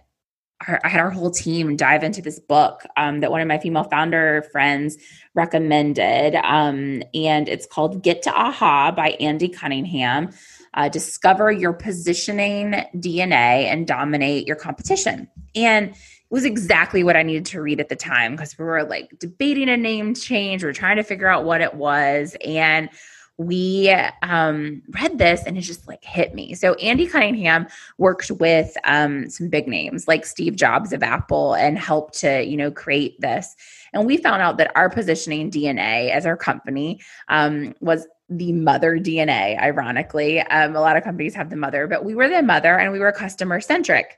I 0.67 0.87
had 0.87 0.99
our 0.99 1.09
whole 1.09 1.31
team 1.31 1.75
dive 1.75 2.03
into 2.03 2.21
this 2.21 2.39
book 2.39 2.83
um, 2.95 3.19
that 3.19 3.31
one 3.31 3.41
of 3.41 3.47
my 3.47 3.57
female 3.57 3.83
founder 3.83 4.45
friends 4.51 4.97
recommended. 5.35 6.35
Um, 6.35 7.03
and 7.13 7.49
it's 7.49 7.65
called 7.65 8.01
Get 8.03 8.21
to 8.23 8.31
Aha 8.31 8.91
by 8.91 9.11
Andy 9.19 9.49
Cunningham. 9.49 10.29
Uh, 10.75 10.89
discover 10.89 11.51
your 11.51 11.73
positioning 11.73 12.71
DNA 12.95 13.65
and 13.65 13.85
dominate 13.85 14.47
your 14.47 14.55
competition. 14.55 15.27
And 15.55 15.89
it 15.89 15.95
was 16.29 16.45
exactly 16.45 17.03
what 17.03 17.15
I 17.15 17.23
needed 17.23 17.45
to 17.47 17.61
read 17.61 17.79
at 17.79 17.89
the 17.89 17.95
time 17.95 18.35
because 18.35 18.57
we 18.57 18.65
were 18.65 18.83
like 18.83 19.11
debating 19.19 19.69
a 19.69 19.77
name 19.77 20.15
change. 20.15 20.63
We 20.63 20.69
are 20.69 20.73
trying 20.73 20.97
to 20.97 21.03
figure 21.03 21.27
out 21.27 21.45
what 21.45 21.61
it 21.61 21.75
was. 21.75 22.35
And 22.43 22.89
we 23.37 23.89
um, 24.21 24.81
read 24.89 25.17
this 25.17 25.43
and 25.45 25.57
it 25.57 25.61
just 25.61 25.87
like 25.87 26.03
hit 26.03 26.35
me. 26.35 26.53
So 26.53 26.75
Andy 26.75 27.07
Cunningham 27.07 27.67
worked 27.97 28.29
with 28.29 28.75
um, 28.83 29.29
some 29.29 29.49
big 29.49 29.67
names 29.67 30.07
like 30.07 30.25
Steve 30.25 30.55
Jobs 30.55 30.93
of 30.93 31.01
Apple 31.01 31.55
and 31.55 31.77
helped 31.77 32.19
to 32.19 32.43
you 32.43 32.57
know 32.57 32.71
create 32.71 33.19
this. 33.19 33.55
And 33.91 34.05
we 34.05 34.17
found 34.17 34.41
out 34.41 34.57
that 34.57 34.71
our 34.75 34.89
positioning 34.89 35.49
DNA 35.49 36.11
as 36.11 36.25
our 36.25 36.37
company 36.37 37.01
um, 37.27 37.73
was 37.79 38.07
the 38.37 38.51
mother 38.53 38.97
DNA, 38.97 39.59
ironically. 39.59 40.39
Um, 40.39 40.75
a 40.75 40.81
lot 40.81 40.97
of 40.97 41.03
companies 41.03 41.35
have 41.35 41.49
the 41.49 41.55
mother, 41.55 41.87
but 41.87 42.03
we 42.03 42.15
were 42.15 42.29
the 42.29 42.41
mother 42.41 42.77
and 42.77 42.91
we 42.91 42.99
were 42.99 43.11
customer 43.11 43.61
centric. 43.61 44.17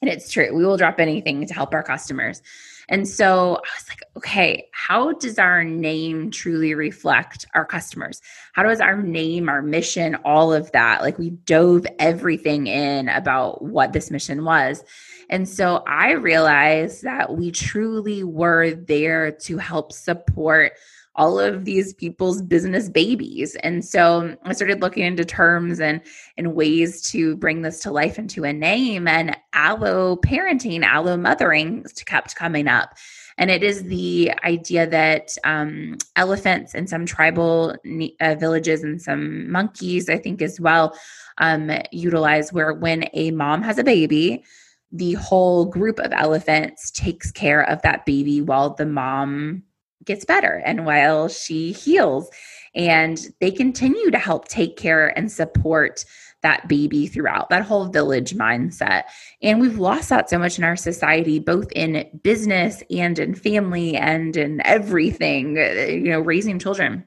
And 0.00 0.10
it's 0.10 0.30
true. 0.30 0.54
We 0.54 0.64
will 0.64 0.76
drop 0.76 1.00
anything 1.00 1.44
to 1.46 1.54
help 1.54 1.74
our 1.74 1.82
customers. 1.82 2.40
And 2.88 3.06
so 3.06 3.56
I 3.56 3.76
was 3.76 3.88
like, 3.88 4.02
okay, 4.16 4.68
how 4.72 5.12
does 5.12 5.38
our 5.38 5.62
name 5.62 6.30
truly 6.30 6.74
reflect 6.74 7.46
our 7.54 7.66
customers? 7.66 8.20
How 8.54 8.62
does 8.62 8.80
our 8.80 8.96
name, 9.02 9.48
our 9.48 9.60
mission, 9.60 10.14
all 10.24 10.52
of 10.52 10.72
that? 10.72 11.02
Like 11.02 11.18
we 11.18 11.30
dove 11.30 11.86
everything 11.98 12.66
in 12.66 13.08
about 13.08 13.62
what 13.62 13.92
this 13.92 14.10
mission 14.10 14.44
was. 14.44 14.82
And 15.28 15.46
so 15.46 15.82
I 15.86 16.12
realized 16.12 17.02
that 17.02 17.36
we 17.36 17.50
truly 17.50 18.24
were 18.24 18.70
there 18.70 19.32
to 19.32 19.58
help 19.58 19.92
support 19.92 20.72
all 21.18 21.38
of 21.40 21.64
these 21.64 21.92
people's 21.94 22.40
business 22.40 22.88
babies. 22.88 23.56
And 23.56 23.84
so 23.84 24.36
I 24.44 24.52
started 24.52 24.80
looking 24.80 25.04
into 25.04 25.24
terms 25.24 25.80
and, 25.80 26.00
and 26.38 26.54
ways 26.54 27.02
to 27.10 27.36
bring 27.36 27.62
this 27.62 27.80
to 27.80 27.90
life 27.90 28.18
into 28.18 28.44
a 28.44 28.52
name. 28.52 29.08
And 29.08 29.36
allo 29.52 30.16
parenting, 30.16 30.84
allo 30.84 31.16
mothering 31.16 31.84
kept 32.06 32.36
coming 32.36 32.68
up. 32.68 32.94
And 33.36 33.50
it 33.50 33.64
is 33.64 33.84
the 33.84 34.32
idea 34.44 34.86
that 34.86 35.36
um, 35.44 35.98
elephants 36.14 36.74
in 36.74 36.86
some 36.86 37.04
tribal 37.04 37.74
uh, 38.20 38.34
villages 38.36 38.84
and 38.84 39.02
some 39.02 39.50
monkeys, 39.50 40.08
I 40.08 40.18
think, 40.18 40.40
as 40.40 40.60
well, 40.60 40.96
um, 41.38 41.70
utilize 41.90 42.52
where 42.52 42.72
when 42.72 43.04
a 43.12 43.32
mom 43.32 43.62
has 43.62 43.78
a 43.78 43.84
baby, 43.84 44.44
the 44.92 45.14
whole 45.14 45.66
group 45.66 45.98
of 45.98 46.12
elephants 46.12 46.90
takes 46.92 47.30
care 47.30 47.62
of 47.68 47.82
that 47.82 48.06
baby 48.06 48.40
while 48.40 48.74
the 48.74 48.86
mom 48.86 49.64
gets 50.08 50.24
better 50.24 50.60
and 50.66 50.84
while 50.84 51.28
she 51.28 51.70
heals. 51.70 52.28
And 52.74 53.18
they 53.40 53.50
continue 53.50 54.10
to 54.10 54.18
help 54.18 54.48
take 54.48 54.76
care 54.76 55.16
and 55.16 55.30
support 55.30 56.04
that 56.42 56.68
baby 56.68 57.06
throughout 57.06 57.50
that 57.50 57.64
whole 57.64 57.86
village 57.86 58.34
mindset. 58.34 59.04
And 59.42 59.60
we've 59.60 59.78
lost 59.78 60.08
that 60.10 60.30
so 60.30 60.38
much 60.38 60.58
in 60.58 60.64
our 60.64 60.76
society, 60.76 61.38
both 61.38 61.70
in 61.72 62.08
business 62.22 62.82
and 62.90 63.18
in 63.18 63.34
family 63.34 63.96
and 63.96 64.36
in 64.36 64.64
everything, 64.64 65.58
uh, 65.58 65.86
you 65.88 66.10
know, 66.10 66.20
raising 66.20 66.58
children. 66.58 67.04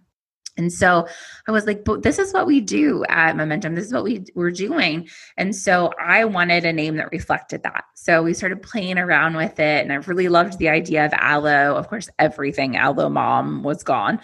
And 0.58 0.72
so 0.72 1.08
I 1.48 1.51
was 1.51 1.65
like, 1.65 1.86
but 1.86 2.03
this 2.03 2.20
is 2.20 2.34
what 2.34 2.46
we 2.46 2.62
do 2.62 3.05
at 3.10 3.38
Momentum. 3.38 3.75
This 3.75 3.86
is 3.86 3.93
what 3.93 4.03
we 4.03 4.24
were 4.36 4.51
doing. 4.51 5.08
And 5.38 5.55
so 5.55 5.91
I 6.00 6.25
wanted 6.25 6.65
a 6.65 6.74
name 6.74 6.98
that 6.98 7.12
reflected 7.12 7.63
that. 7.63 7.86
So 7.96 8.22
we 8.24 8.34
started 8.34 8.62
playing 8.62 8.98
around 8.98 9.36
with 9.36 9.60
it. 9.60 9.84
And 9.84 9.93
I 9.93 9.96
really 9.96 10.27
loved 10.27 10.60
the 10.60 10.70
idea 10.70 11.05
of 11.05 11.13
aloe. 11.13 11.75
Of 11.75 11.88
course, 11.88 12.10
everything 12.20 12.75
Allo 12.75 13.10
Mom 13.10 13.63
was 13.63 13.84
gone. 13.84 14.20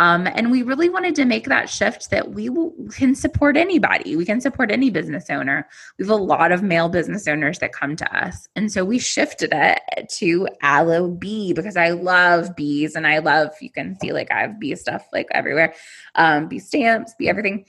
Um, 0.00 0.26
and 0.34 0.50
we 0.50 0.62
really 0.62 0.88
wanted 0.88 1.14
to 1.16 1.26
make 1.26 1.44
that 1.44 1.68
shift 1.68 2.08
that 2.10 2.30
we 2.30 2.48
will, 2.48 2.72
can 2.90 3.14
support 3.14 3.54
anybody. 3.54 4.16
We 4.16 4.24
can 4.24 4.40
support 4.40 4.70
any 4.70 4.88
business 4.88 5.28
owner. 5.28 5.68
We 5.98 6.06
have 6.06 6.10
a 6.10 6.16
lot 6.16 6.52
of 6.52 6.62
male 6.62 6.88
business 6.88 7.28
owners 7.28 7.58
that 7.58 7.74
come 7.74 7.96
to 7.96 8.16
us. 8.16 8.48
And 8.56 8.72
so 8.72 8.82
we 8.82 8.98
shifted 8.98 9.50
it 9.52 10.08
to 10.16 10.48
aloe 10.62 11.08
Bee 11.08 11.52
because 11.52 11.76
I 11.76 11.90
love 11.90 12.56
bees 12.56 12.94
and 12.94 13.06
I 13.06 13.18
love, 13.18 13.50
you 13.60 13.70
can 13.70 14.00
see 14.00 14.14
like 14.14 14.32
I 14.32 14.40
have 14.40 14.58
bee 14.58 14.74
stuff 14.74 15.06
like 15.12 15.28
everywhere, 15.32 15.74
um, 16.14 16.48
bee 16.48 16.60
stamps, 16.60 17.14
bee 17.18 17.28
everything. 17.28 17.66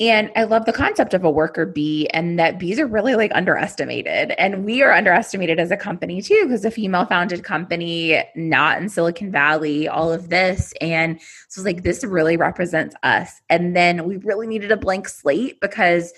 And 0.00 0.30
I 0.34 0.44
love 0.44 0.64
the 0.64 0.72
concept 0.72 1.14
of 1.14 1.24
a 1.24 1.30
worker 1.30 1.66
bee 1.66 2.08
and 2.08 2.38
that 2.38 2.58
bees 2.58 2.78
are 2.78 2.86
really 2.86 3.14
like 3.14 3.30
underestimated. 3.34 4.32
And 4.38 4.64
we 4.64 4.82
are 4.82 4.92
underestimated 4.92 5.60
as 5.60 5.70
a 5.70 5.76
company 5.76 6.22
too, 6.22 6.40
because 6.44 6.64
a 6.64 6.70
female 6.70 7.06
founded 7.06 7.44
company, 7.44 8.22
not 8.34 8.80
in 8.80 8.88
Silicon 8.88 9.30
Valley, 9.30 9.86
all 9.88 10.12
of 10.12 10.28
this. 10.28 10.72
And 10.80 11.20
so 11.48 11.60
it's 11.60 11.66
like, 11.66 11.82
this 11.82 12.04
really 12.04 12.36
represents 12.36 12.96
us. 13.02 13.40
And 13.48 13.76
then 13.76 14.04
we 14.04 14.16
really 14.18 14.46
needed 14.46 14.72
a 14.72 14.76
blank 14.76 15.08
slate 15.08 15.60
because 15.60 16.12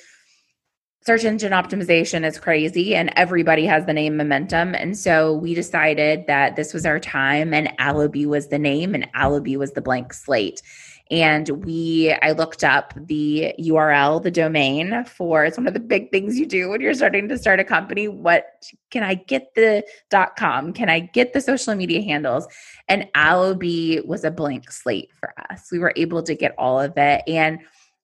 search 1.07 1.25
engine 1.25 1.53
optimization 1.53 2.25
is 2.25 2.39
crazy 2.39 2.95
and 2.95 3.13
everybody 3.15 3.67
has 3.67 3.85
the 3.85 3.93
name 3.93 4.17
momentum 4.17 4.75
and 4.75 4.97
so 4.97 5.35
we 5.35 5.55
decided 5.55 6.27
that 6.27 6.57
this 6.57 6.73
was 6.73 6.87
our 6.87 6.99
time 6.99 7.53
and 7.53 7.69
Allobee 7.79 8.25
was 8.25 8.49
the 8.49 8.59
name 8.59 8.95
and 8.95 9.07
Allobee 9.13 9.59
was 9.59 9.73
the 9.73 9.83
blank 9.83 10.15
slate 10.15 10.63
and 11.11 11.51
we 11.65 12.15
i 12.23 12.33
looked 12.33 12.65
up 12.65 12.95
the 12.97 13.55
url 13.61 14.23
the 14.23 14.31
domain 14.31 15.05
for 15.05 15.45
it's 15.45 15.59
one 15.59 15.67
of 15.67 15.75
the 15.75 15.81
big 15.81 16.11
things 16.11 16.39
you 16.39 16.47
do 16.47 16.71
when 16.71 16.81
you're 16.81 16.95
starting 16.95 17.29
to 17.29 17.39
start 17.39 17.61
a 17.61 17.65
company. 17.65 18.09
What 18.09 18.47
can 18.91 19.03
i 19.03 19.15
get 19.15 19.55
the 19.55 19.85
dot 20.11 20.37
com? 20.37 20.73
Can 20.73 20.89
i 20.89 21.01
get 21.01 21.33
the 21.33 21.41
social 21.41 21.75
media 21.75 22.03
handles? 22.03 22.47
And 22.89 23.07
allobee 23.15 24.05
was 24.07 24.25
a 24.25 24.31
blank 24.31 24.71
slate 24.71 25.11
for 25.19 25.35
us. 25.51 25.69
We 25.71 25.79
were 25.79 25.93
able 25.97 26.23
to 26.23 26.35
get 26.35 26.55
all 26.59 26.81
of 26.81 26.95
it. 26.97 27.23
And 27.27 27.59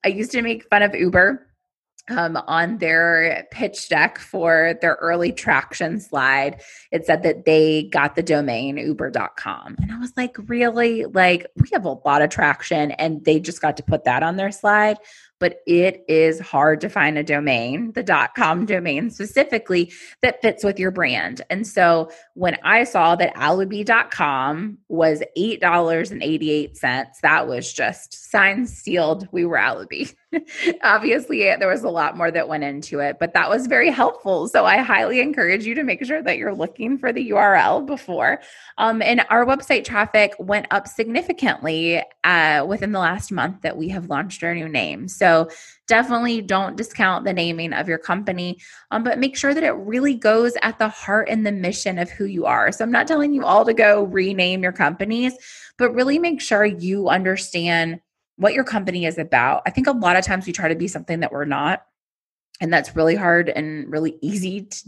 i 0.05 0.09
used 0.09 0.31
to 0.33 0.43
make 0.43 0.69
fun 0.69 0.83
of 0.83 0.95
uber 0.95 1.47
um, 2.09 2.37
on 2.47 2.79
their 2.79 3.47
pitch 3.51 3.89
deck 3.89 4.19
for 4.19 4.75
their 4.81 4.95
early 5.01 5.33
traction 5.33 6.01
slide, 6.01 6.63
it 6.91 7.07
said 7.07 7.23
that 7.23 7.45
they 7.45 7.85
got 7.85 8.17
the 8.17 8.23
domain 8.23 8.77
uber.com. 8.77 9.77
And 9.81 9.93
I 9.93 9.99
was 9.99 10.13
like, 10.17 10.37
really? 10.49 11.05
Like, 11.05 11.47
we 11.57 11.69
have 11.73 11.85
a 11.85 11.97
lot 12.05 12.23
of 12.23 12.31
traction, 12.31 12.93
and 12.93 13.25
they 13.25 13.41
just 13.41 13.61
got 13.61 13.77
to 13.77 13.83
put 13.83 14.05
that 14.05 14.23
on 14.23 14.37
their 14.37 14.51
slide 14.51 14.99
but 15.41 15.63
it 15.67 16.05
is 16.07 16.39
hard 16.39 16.81
to 16.83 16.89
find 16.89 17.19
a 17.19 17.25
domain, 17.25 17.93
the 17.93 18.29
.com 18.37 18.67
domain 18.67 19.11
specifically 19.11 19.91
that 20.23 20.41
fits 20.43 20.63
with 20.63 20.79
your 20.79 20.93
brand. 20.93 21.43
And 21.51 21.67
so 21.67 22.11
when 22.35 22.59
I 22.63 22.85
saw 22.85 23.17
that 23.17 23.35
allobee.com 23.35 24.79
was 24.89 25.23
$8.88, 25.37 27.21
that 27.23 27.49
was 27.49 27.73
just 27.73 28.31
signed, 28.31 28.69
sealed. 28.69 29.27
We 29.33 29.45
were 29.47 29.57
Allobee. 29.57 30.15
Obviously, 30.85 31.41
there 31.41 31.69
was 31.69 31.83
a 31.83 31.89
lot 31.89 32.17
more 32.17 32.31
that 32.31 32.49
went 32.49 32.63
into 32.63 33.01
it, 33.01 33.17
but 33.19 33.35
that 33.35 33.49
was 33.49 33.67
very 33.67 33.91
helpful. 33.91 34.49
So 34.49 34.65
I 34.65 34.79
highly 34.79 35.21
encourage 35.21 35.67
you 35.67 35.75
to 35.75 35.83
make 35.83 36.05
sure 36.05 36.23
that 36.23 36.39
you're 36.39 36.55
looking 36.55 36.99
for 36.99 37.13
the 37.13 37.31
URL 37.31 37.85
before. 37.85 38.41
Um, 38.79 39.03
and 39.03 39.25
our 39.31 39.45
website 39.45 39.85
traffic 39.85 40.35
went 40.39 40.67
up 40.71 40.87
significantly 40.87 42.03
uh, 42.23 42.65
within 42.69 42.93
the 42.93 43.01
last 43.01 43.33
month 43.33 43.63
that 43.63 43.77
we 43.77 43.89
have 43.89 44.09
launched 44.09 44.45
our 44.45 44.55
new 44.55 44.69
name. 44.69 45.09
So 45.09 45.49
definitely 45.89 46.41
don't 46.41 46.77
discount 46.77 47.25
the 47.25 47.33
naming 47.33 47.73
of 47.73 47.89
your 47.89 47.99
company, 47.99 48.59
um, 48.93 49.03
but 49.03 49.19
make 49.19 49.37
sure 49.37 49.53
that 49.53 49.65
it 49.65 49.73
really 49.73 50.15
goes 50.15 50.53
at 50.63 50.79
the 50.79 50.89
heart 50.89 51.29
and 51.29 51.45
the 51.45 51.53
mission 51.53 51.99
of 51.99 52.11
who 52.11 52.27
you 52.27 52.47
are. 52.47 52.71
So 52.71 52.85
I'm 52.85 52.93
not 52.93 53.09
telling 53.09 53.35
you 53.35 53.45
all 53.45 53.65
to 53.65 53.75
go 53.75 54.05
rename 54.05 54.63
your 54.63 54.73
companies, 54.73 55.35
but 55.77 55.93
really 55.93 56.21
make 56.21 56.41
sure 56.41 56.65
you 56.65 57.09
understand 57.09 58.01
what 58.41 58.55
your 58.55 58.65
company 58.65 59.05
is 59.05 59.19
about. 59.19 59.63
I 59.67 59.71
think 59.71 59.87
a 59.87 59.93
lot 59.93 60.17
of 60.17 60.25
times 60.25 60.47
we 60.47 60.53
try 60.53 60.69
to 60.69 60.75
be 60.75 60.89
something 60.89 61.21
that 61.21 61.31
we're 61.31 61.45
not 61.45 61.85
and 62.61 62.73
that's 62.73 62.95
really 62.95 63.15
hard 63.15 63.49
and 63.49 63.91
really 63.91 64.19
easy 64.21 64.63
to, 64.63 64.85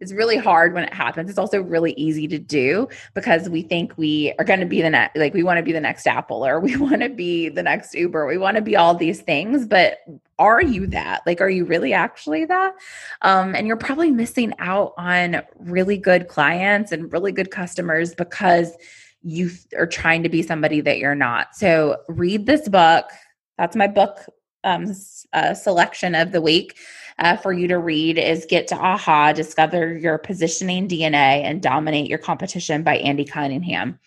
it's 0.00 0.12
really 0.12 0.36
hard 0.36 0.74
when 0.74 0.84
it 0.84 0.92
happens 0.92 1.30
it's 1.30 1.38
also 1.38 1.62
really 1.62 1.92
easy 1.92 2.28
to 2.28 2.38
do 2.38 2.86
because 3.14 3.48
we 3.48 3.62
think 3.62 3.96
we 3.96 4.34
are 4.38 4.44
going 4.44 4.60
to 4.60 4.66
be 4.66 4.82
the 4.82 4.90
next 4.90 5.16
like 5.16 5.32
we 5.32 5.42
want 5.42 5.56
to 5.56 5.62
be 5.62 5.72
the 5.72 5.80
next 5.80 6.06
apple 6.06 6.46
or 6.46 6.60
we 6.60 6.76
want 6.86 7.00
to 7.00 7.08
be 7.08 7.48
the 7.48 7.62
next 7.62 7.94
uber 7.94 8.26
we 8.26 8.38
want 8.38 8.56
to 8.56 8.62
be 8.62 8.76
all 8.76 8.94
these 8.94 9.22
things 9.22 9.66
but 9.66 9.98
are 10.38 10.62
you 10.62 10.86
that 10.86 11.22
like 11.26 11.40
are 11.40 11.48
you 11.48 11.64
really 11.64 11.92
actually 11.92 12.44
that 12.44 12.74
um, 13.22 13.54
and 13.54 13.66
you're 13.66 13.76
probably 13.76 14.10
missing 14.10 14.52
out 14.58 14.92
on 14.98 15.40
really 15.58 15.96
good 15.96 16.28
clients 16.28 16.92
and 16.92 17.12
really 17.12 17.32
good 17.32 17.50
customers 17.50 18.14
because 18.14 18.76
you 19.24 19.50
are 19.76 19.86
trying 19.86 20.22
to 20.22 20.28
be 20.28 20.42
somebody 20.42 20.80
that 20.80 20.98
you're 20.98 21.14
not 21.14 21.56
so 21.56 21.96
read 22.08 22.46
this 22.46 22.68
book 22.68 23.10
that's 23.58 23.74
my 23.74 23.86
book 23.86 24.20
um, 24.64 24.86
uh, 25.32 25.52
selection 25.54 26.14
of 26.14 26.32
the 26.32 26.40
week 26.40 26.76
uh, 27.18 27.36
for 27.36 27.52
you 27.52 27.68
to 27.68 27.78
read 27.78 28.18
is 28.18 28.46
Get 28.48 28.66
to 28.68 28.76
AHA, 28.76 29.32
Discover 29.34 29.98
Your 29.98 30.18
Positioning 30.18 30.88
DNA 30.88 31.42
and 31.44 31.62
Dominate 31.62 32.08
Your 32.08 32.18
Competition 32.18 32.82
by 32.82 32.96
Andy 32.96 33.24
Cunningham. 33.24 33.98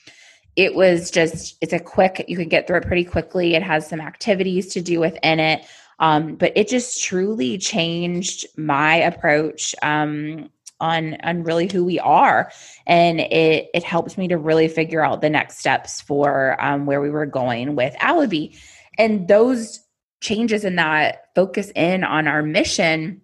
It 0.56 0.76
was 0.76 1.12
just, 1.12 1.56
it's 1.62 1.74
a 1.74 1.80
quick, 1.80 2.26
you 2.28 2.36
can 2.36 2.50
get 2.50 2.68
through 2.68 2.78
it 2.78 2.88
pretty 2.88 3.06
quickly. 3.06 3.56
It 3.56 3.64
has 3.64 3.88
some 3.88 4.02
activities 4.02 4.74
to 4.74 4.82
do 4.82 5.00
within 5.00 5.40
it. 5.40 5.66
Um, 6.00 6.36
but 6.36 6.52
it 6.56 6.68
just 6.68 7.04
truly 7.04 7.58
changed 7.58 8.46
my 8.58 8.96
approach 8.96 9.74
um, 9.82 10.50
on 10.80 11.18
on 11.24 11.44
really 11.44 11.68
who 11.68 11.84
we 11.84 12.00
are 12.00 12.52
and 12.86 13.20
it 13.20 13.70
it 13.74 13.84
helped 13.84 14.18
me 14.18 14.28
to 14.28 14.38
really 14.38 14.68
figure 14.68 15.04
out 15.04 15.22
the 15.22 15.30
next 15.30 15.58
steps 15.58 16.02
for 16.02 16.56
um, 16.64 16.86
where 16.86 17.02
we 17.02 17.10
were 17.10 17.26
going 17.26 17.76
with 17.76 17.96
Allobee 17.96 18.56
and 18.98 19.28
those 19.28 19.80
changes 20.22 20.64
in 20.64 20.76
that 20.76 21.26
focus 21.36 21.72
in 21.76 22.04
on 22.04 22.28
our 22.28 22.42
mission 22.42 23.22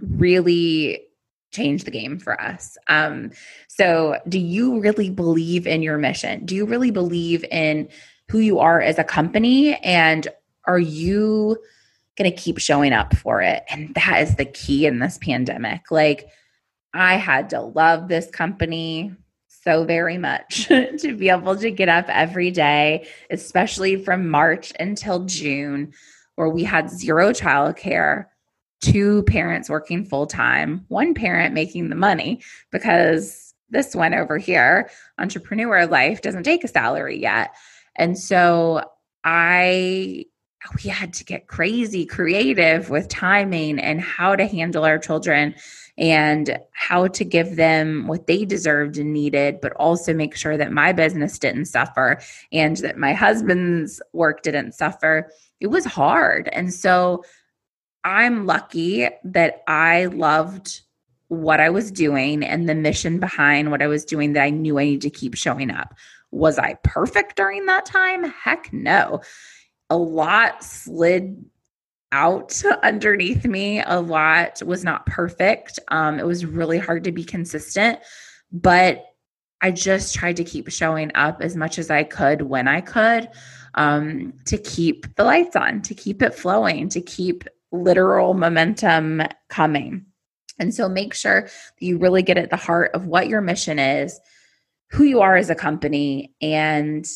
really 0.00 1.00
change 1.52 1.84
the 1.84 1.90
game 1.90 2.18
for 2.18 2.40
us. 2.40 2.76
Um, 2.88 3.30
so, 3.68 4.18
do 4.28 4.38
you 4.38 4.80
really 4.80 5.10
believe 5.10 5.66
in 5.66 5.82
your 5.82 5.98
mission? 5.98 6.44
Do 6.44 6.54
you 6.54 6.66
really 6.66 6.90
believe 6.90 7.44
in 7.50 7.88
who 8.28 8.38
you 8.38 8.58
are 8.58 8.80
as 8.80 8.98
a 8.98 9.04
company? 9.04 9.74
And 9.76 10.28
are 10.66 10.78
you 10.78 11.56
going 12.18 12.30
to 12.30 12.36
keep 12.36 12.58
showing 12.58 12.92
up 12.92 13.14
for 13.16 13.40
it? 13.40 13.64
And 13.70 13.94
that 13.94 14.22
is 14.22 14.36
the 14.36 14.44
key 14.44 14.86
in 14.86 14.98
this 14.98 15.18
pandemic. 15.18 15.90
Like, 15.90 16.28
I 17.00 17.16
had 17.16 17.50
to 17.50 17.60
love 17.60 18.08
this 18.08 18.30
company 18.30 19.12
so 19.48 19.84
very 19.84 20.18
much 20.18 20.66
to 20.68 21.16
be 21.16 21.28
able 21.28 21.56
to 21.56 21.70
get 21.70 21.88
up 21.88 22.06
every 22.08 22.50
day, 22.50 23.06
especially 23.30 23.96
from 23.96 24.28
March 24.28 24.72
until 24.78 25.24
June, 25.24 25.92
where 26.36 26.48
we 26.48 26.62
had 26.64 26.90
zero 26.90 27.30
childcare, 27.30 28.26
two 28.80 29.24
parents 29.24 29.68
working 29.68 30.04
full 30.04 30.26
time, 30.26 30.84
one 30.88 31.14
parent 31.14 31.52
making 31.54 31.88
the 31.88 31.96
money 31.96 32.40
because 32.70 33.54
this 33.70 33.94
one 33.94 34.14
over 34.14 34.38
here, 34.38 34.88
entrepreneur 35.18 35.86
life, 35.86 36.22
doesn't 36.22 36.44
take 36.44 36.62
a 36.62 36.68
salary 36.68 37.18
yet. 37.20 37.54
And 37.96 38.16
so 38.16 38.82
I 39.24 40.26
we 40.82 40.90
had 40.90 41.12
to 41.12 41.24
get 41.24 41.46
crazy 41.46 42.04
creative 42.06 42.90
with 42.90 43.08
timing 43.08 43.78
and 43.78 44.00
how 44.00 44.34
to 44.34 44.46
handle 44.46 44.84
our 44.84 44.98
children 44.98 45.54
and 45.98 46.58
how 46.72 47.06
to 47.08 47.24
give 47.24 47.56
them 47.56 48.06
what 48.06 48.26
they 48.26 48.44
deserved 48.44 48.98
and 48.98 49.12
needed, 49.12 49.60
but 49.60 49.72
also 49.74 50.12
make 50.12 50.36
sure 50.36 50.56
that 50.56 50.72
my 50.72 50.92
business 50.92 51.38
didn't 51.38 51.64
suffer 51.66 52.20
and 52.52 52.76
that 52.78 52.98
my 52.98 53.14
husband's 53.14 54.00
work 54.12 54.42
didn't 54.42 54.72
suffer. 54.72 55.30
It 55.60 55.68
was 55.68 55.84
hard. 55.84 56.48
And 56.52 56.72
so 56.72 57.24
I'm 58.04 58.46
lucky 58.46 59.08
that 59.24 59.62
I 59.66 60.06
loved 60.06 60.82
what 61.28 61.60
I 61.60 61.70
was 61.70 61.90
doing 61.90 62.44
and 62.44 62.68
the 62.68 62.74
mission 62.74 63.18
behind 63.18 63.70
what 63.70 63.82
I 63.82 63.86
was 63.86 64.04
doing 64.04 64.34
that 64.34 64.42
I 64.42 64.50
knew 64.50 64.78
I 64.78 64.84
needed 64.84 65.02
to 65.02 65.18
keep 65.18 65.34
showing 65.34 65.70
up. 65.70 65.94
Was 66.30 66.58
I 66.58 66.74
perfect 66.84 67.36
during 67.36 67.66
that 67.66 67.86
time? 67.86 68.24
Heck 68.24 68.72
no. 68.72 69.22
A 69.88 69.96
lot 69.96 70.62
slid 70.62 71.44
out 72.12 72.62
underneath 72.82 73.44
me. 73.44 73.82
A 73.82 74.00
lot 74.00 74.62
was 74.64 74.84
not 74.84 75.06
perfect. 75.06 75.78
Um, 75.88 76.18
it 76.18 76.26
was 76.26 76.46
really 76.46 76.78
hard 76.78 77.04
to 77.04 77.12
be 77.12 77.24
consistent, 77.24 77.98
but 78.52 79.04
I 79.62 79.70
just 79.70 80.14
tried 80.14 80.36
to 80.36 80.44
keep 80.44 80.70
showing 80.70 81.10
up 81.14 81.40
as 81.40 81.56
much 81.56 81.78
as 81.78 81.90
I 81.90 82.04
could 82.04 82.42
when 82.42 82.68
I 82.68 82.80
could 82.80 83.28
um, 83.74 84.34
to 84.46 84.58
keep 84.58 85.14
the 85.16 85.24
lights 85.24 85.56
on, 85.56 85.82
to 85.82 85.94
keep 85.94 86.22
it 86.22 86.34
flowing, 86.34 86.88
to 86.90 87.00
keep 87.00 87.44
literal 87.72 88.34
momentum 88.34 89.22
coming. 89.48 90.06
And 90.58 90.74
so 90.74 90.88
make 90.88 91.14
sure 91.14 91.42
that 91.42 91.52
you 91.78 91.98
really 91.98 92.22
get 92.22 92.38
at 92.38 92.50
the 92.50 92.56
heart 92.56 92.92
of 92.94 93.06
what 93.06 93.28
your 93.28 93.40
mission 93.40 93.78
is, 93.78 94.18
who 94.90 95.04
you 95.04 95.20
are 95.20 95.36
as 95.36 95.50
a 95.50 95.54
company, 95.54 96.34
and 96.40 97.06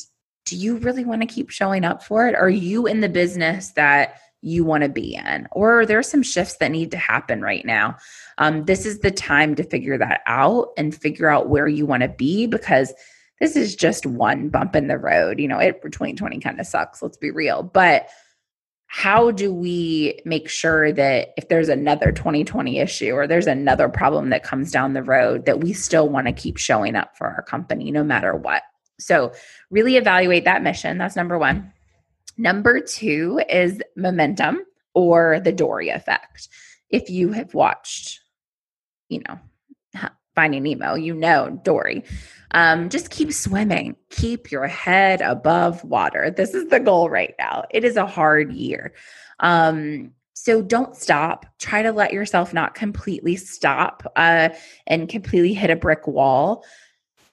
do 0.44 0.56
you 0.56 0.78
really 0.78 1.04
want 1.04 1.22
to 1.22 1.26
keep 1.26 1.50
showing 1.50 1.84
up 1.84 2.02
for 2.02 2.26
it? 2.26 2.34
Are 2.34 2.50
you 2.50 2.86
in 2.86 3.00
the 3.00 3.08
business 3.08 3.70
that 3.72 4.16
you 4.42 4.64
want 4.64 4.82
to 4.82 4.88
be 4.88 5.14
in? 5.14 5.46
Or 5.52 5.84
there's 5.84 6.08
some 6.08 6.22
shifts 6.22 6.56
that 6.56 6.70
need 6.70 6.90
to 6.92 6.96
happen 6.96 7.42
right 7.42 7.64
now. 7.64 7.96
Um, 8.38 8.64
this 8.64 8.86
is 8.86 9.00
the 9.00 9.10
time 9.10 9.54
to 9.56 9.64
figure 9.64 9.98
that 9.98 10.22
out 10.26 10.68
and 10.76 10.94
figure 10.94 11.28
out 11.28 11.48
where 11.48 11.68
you 11.68 11.86
want 11.86 12.02
to 12.02 12.08
be 12.08 12.46
because 12.46 12.92
this 13.40 13.56
is 13.56 13.74
just 13.74 14.06
one 14.06 14.48
bump 14.48 14.76
in 14.76 14.88
the 14.88 14.98
road. 14.98 15.38
You 15.40 15.48
know, 15.48 15.58
it 15.58 15.82
2020 15.82 16.40
kind 16.40 16.60
of 16.60 16.66
sucks, 16.66 17.02
let's 17.02 17.16
be 17.16 17.30
real. 17.30 17.62
But 17.62 18.08
how 18.92 19.30
do 19.30 19.54
we 19.54 20.20
make 20.24 20.48
sure 20.48 20.90
that 20.90 21.28
if 21.36 21.48
there's 21.48 21.68
another 21.68 22.10
2020 22.10 22.80
issue 22.80 23.12
or 23.12 23.28
there's 23.28 23.46
another 23.46 23.88
problem 23.88 24.30
that 24.30 24.42
comes 24.42 24.72
down 24.72 24.94
the 24.94 25.02
road 25.02 25.46
that 25.46 25.60
we 25.60 25.72
still 25.72 26.08
want 26.08 26.26
to 26.26 26.32
keep 26.32 26.56
showing 26.56 26.96
up 26.96 27.16
for 27.16 27.28
our 27.28 27.42
company 27.42 27.92
no 27.92 28.02
matter 28.02 28.34
what 28.34 28.64
so 28.98 29.32
really 29.70 29.96
evaluate 29.96 30.44
that 30.44 30.64
mission 30.64 30.98
that's 30.98 31.14
number 31.14 31.38
one 31.38 31.72
number 32.40 32.80
two 32.80 33.40
is 33.48 33.80
momentum 33.96 34.64
or 34.94 35.40
the 35.40 35.52
dory 35.52 35.88
effect 35.88 36.48
if 36.88 37.10
you 37.10 37.32
have 37.32 37.54
watched 37.54 38.20
you 39.08 39.20
know 39.28 39.38
finding 40.34 40.62
nemo 40.62 40.94
you 40.94 41.14
know 41.14 41.60
dory 41.64 42.04
um, 42.52 42.88
just 42.88 43.10
keep 43.10 43.32
swimming, 43.32 43.96
keep 44.10 44.50
your 44.50 44.66
head 44.66 45.20
above 45.20 45.84
water. 45.84 46.30
This 46.30 46.54
is 46.54 46.68
the 46.68 46.80
goal 46.80 47.08
right 47.08 47.34
now. 47.38 47.64
It 47.70 47.84
is 47.84 47.96
a 47.96 48.06
hard 48.06 48.52
year. 48.52 48.92
Um, 49.38 50.12
so 50.34 50.62
don't 50.62 50.96
stop. 50.96 51.46
Try 51.58 51.82
to 51.82 51.92
let 51.92 52.12
yourself 52.12 52.52
not 52.52 52.74
completely 52.74 53.36
stop 53.36 54.02
uh, 54.16 54.48
and 54.86 55.08
completely 55.08 55.54
hit 55.54 55.70
a 55.70 55.76
brick 55.76 56.06
wall. 56.06 56.64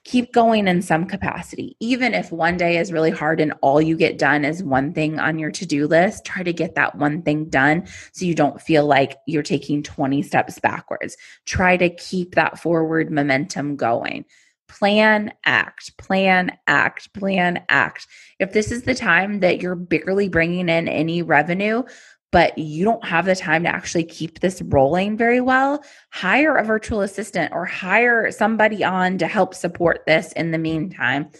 Keep 0.08 0.32
going 0.32 0.68
in 0.68 0.80
some 0.80 1.04
capacity. 1.04 1.76
Even 1.80 2.14
if 2.14 2.32
one 2.32 2.56
day 2.56 2.78
is 2.78 2.94
really 2.94 3.10
hard 3.10 3.40
and 3.40 3.52
all 3.60 3.78
you 3.78 3.94
get 3.94 4.16
done 4.16 4.42
is 4.42 4.62
one 4.62 4.94
thing 4.94 5.18
on 5.18 5.38
your 5.38 5.50
to 5.50 5.66
do 5.66 5.86
list, 5.86 6.24
try 6.24 6.42
to 6.42 6.50
get 6.54 6.76
that 6.76 6.94
one 6.94 7.20
thing 7.20 7.50
done 7.50 7.86
so 8.12 8.24
you 8.24 8.34
don't 8.34 8.58
feel 8.58 8.86
like 8.86 9.18
you're 9.26 9.42
taking 9.42 9.82
20 9.82 10.22
steps 10.22 10.58
backwards. 10.60 11.14
Try 11.44 11.76
to 11.76 11.90
keep 11.90 12.36
that 12.36 12.58
forward 12.58 13.10
momentum 13.10 13.76
going 13.76 14.24
plan, 14.66 15.32
act, 15.44 15.96
plan, 15.98 16.56
act, 16.66 17.12
plan, 17.12 17.62
act. 17.68 18.06
If 18.38 18.52
this 18.52 18.70
is 18.70 18.84
the 18.84 18.94
time 18.94 19.40
that 19.40 19.60
you're 19.60 19.74
barely 19.74 20.28
bringing 20.30 20.68
in 20.70 20.88
any 20.88 21.22
revenue, 21.22 21.82
but 22.30 22.56
you 22.58 22.84
don't 22.84 23.04
have 23.04 23.24
the 23.24 23.34
time 23.34 23.62
to 23.62 23.68
actually 23.68 24.04
keep 24.04 24.40
this 24.40 24.60
rolling 24.62 25.16
very 25.16 25.40
well, 25.40 25.82
hire 26.12 26.56
a 26.56 26.64
virtual 26.64 27.00
assistant 27.00 27.52
or 27.52 27.64
hire 27.64 28.30
somebody 28.30 28.84
on 28.84 29.16
to 29.18 29.26
help 29.26 29.54
support 29.54 30.04
this 30.06 30.32
in 30.32 30.50
the 30.50 30.58
meantime, 30.58 31.30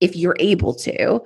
if 0.00 0.16
you're 0.16 0.36
able 0.40 0.74
to. 0.74 1.20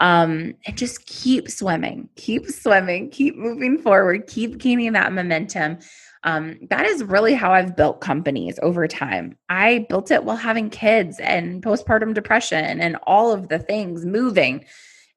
Um, 0.00 0.54
and 0.66 0.76
just 0.76 1.06
keep 1.06 1.48
swimming, 1.48 2.08
keep 2.16 2.46
swimming, 2.46 3.10
keep 3.10 3.36
moving 3.36 3.78
forward, 3.78 4.26
keep 4.26 4.58
gaining 4.58 4.92
that 4.92 5.12
momentum. 5.12 5.78
Um, 6.24 6.58
that 6.70 6.84
is 6.86 7.04
really 7.04 7.34
how 7.34 7.52
I've 7.52 7.76
built 7.76 8.00
companies 8.00 8.58
over 8.62 8.88
time. 8.88 9.36
I 9.50 9.86
built 9.88 10.10
it 10.10 10.24
while 10.24 10.36
having 10.36 10.68
kids 10.68 11.20
and 11.20 11.62
postpartum 11.62 12.12
depression 12.12 12.80
and 12.80 12.96
all 13.06 13.30
of 13.30 13.48
the 13.48 13.58
things 13.58 14.04
moving. 14.04 14.64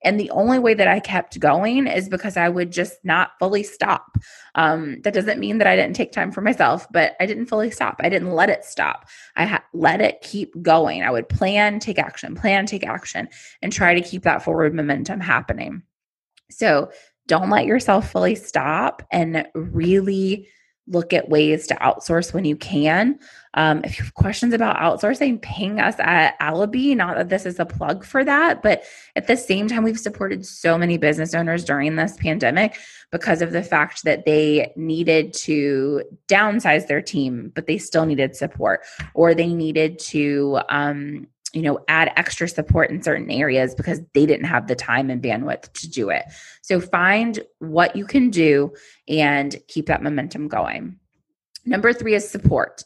And 0.03 0.19
the 0.19 0.29
only 0.29 0.59
way 0.59 0.73
that 0.73 0.87
I 0.87 0.99
kept 0.99 1.39
going 1.39 1.87
is 1.87 2.07
because 2.07 2.37
I 2.37 2.49
would 2.49 2.71
just 2.71 3.03
not 3.03 3.31
fully 3.39 3.63
stop. 3.63 4.17
Um, 4.55 5.01
that 5.01 5.13
doesn't 5.13 5.39
mean 5.39 5.57
that 5.57 5.67
I 5.67 5.75
didn't 5.75 5.95
take 5.95 6.11
time 6.11 6.31
for 6.31 6.41
myself, 6.41 6.87
but 6.91 7.15
I 7.19 7.25
didn't 7.25 7.47
fully 7.47 7.71
stop. 7.71 7.97
I 7.99 8.09
didn't 8.09 8.31
let 8.31 8.49
it 8.49 8.63
stop. 8.63 9.07
I 9.35 9.45
ha- 9.45 9.63
let 9.73 10.01
it 10.01 10.21
keep 10.21 10.61
going. 10.61 11.03
I 11.03 11.11
would 11.11 11.29
plan, 11.29 11.79
take 11.79 11.97
action, 11.97 12.35
plan, 12.35 12.65
take 12.65 12.85
action, 12.85 13.27
and 13.61 13.73
try 13.73 13.95
to 13.95 14.07
keep 14.07 14.23
that 14.23 14.43
forward 14.43 14.75
momentum 14.75 15.19
happening. 15.19 15.81
So 16.51 16.91
don't 17.27 17.49
let 17.49 17.65
yourself 17.65 18.11
fully 18.11 18.35
stop 18.35 19.01
and 19.11 19.47
really 19.53 20.47
look 20.87 21.13
at 21.13 21.29
ways 21.29 21.67
to 21.67 21.75
outsource 21.75 22.33
when 22.33 22.45
you 22.45 22.55
can. 22.55 23.19
Um, 23.53 23.81
if 23.83 23.97
you 23.97 24.05
have 24.05 24.13
questions 24.13 24.53
about 24.53 24.77
outsourcing, 24.77 25.41
ping 25.41 25.79
us 25.79 25.95
at 25.99 26.39
Allobee. 26.39 26.95
Not 26.95 27.17
that 27.17 27.29
this 27.29 27.45
is 27.45 27.59
a 27.59 27.65
plug 27.65 28.05
for 28.05 28.23
that, 28.23 28.61
but 28.61 28.83
at 29.15 29.27
the 29.27 29.35
same 29.35 29.67
time, 29.67 29.83
we've 29.83 29.99
supported 29.99 30.45
so 30.45 30.77
many 30.77 30.97
business 30.97 31.33
owners 31.33 31.65
during 31.65 31.95
this 31.95 32.15
pandemic 32.17 32.77
because 33.11 33.41
of 33.41 33.51
the 33.51 33.63
fact 33.63 34.03
that 34.03 34.25
they 34.25 34.71
needed 34.75 35.33
to 35.33 36.03
downsize 36.27 36.87
their 36.87 37.01
team, 37.01 37.51
but 37.55 37.65
they 37.65 37.77
still 37.77 38.05
needed 38.05 38.35
support, 38.35 38.81
or 39.13 39.33
they 39.33 39.47
needed 39.47 39.97
to 39.99 40.59
um, 40.69 41.27
you 41.53 41.61
know, 41.61 41.79
add 41.87 42.11
extra 42.15 42.47
support 42.47 42.89
in 42.89 43.01
certain 43.01 43.31
areas 43.31 43.73
because 43.73 44.01
they 44.13 44.25
didn't 44.25 44.45
have 44.45 44.67
the 44.67 44.75
time 44.75 45.09
and 45.09 45.21
bandwidth 45.21 45.71
to 45.73 45.89
do 45.89 46.09
it. 46.09 46.25
So 46.61 46.79
find 46.79 47.39
what 47.59 47.95
you 47.95 48.05
can 48.05 48.29
do 48.29 48.73
and 49.07 49.55
keep 49.67 49.87
that 49.87 50.03
momentum 50.03 50.47
going. 50.47 50.97
Number 51.65 51.93
three 51.93 52.15
is 52.15 52.29
support. 52.29 52.83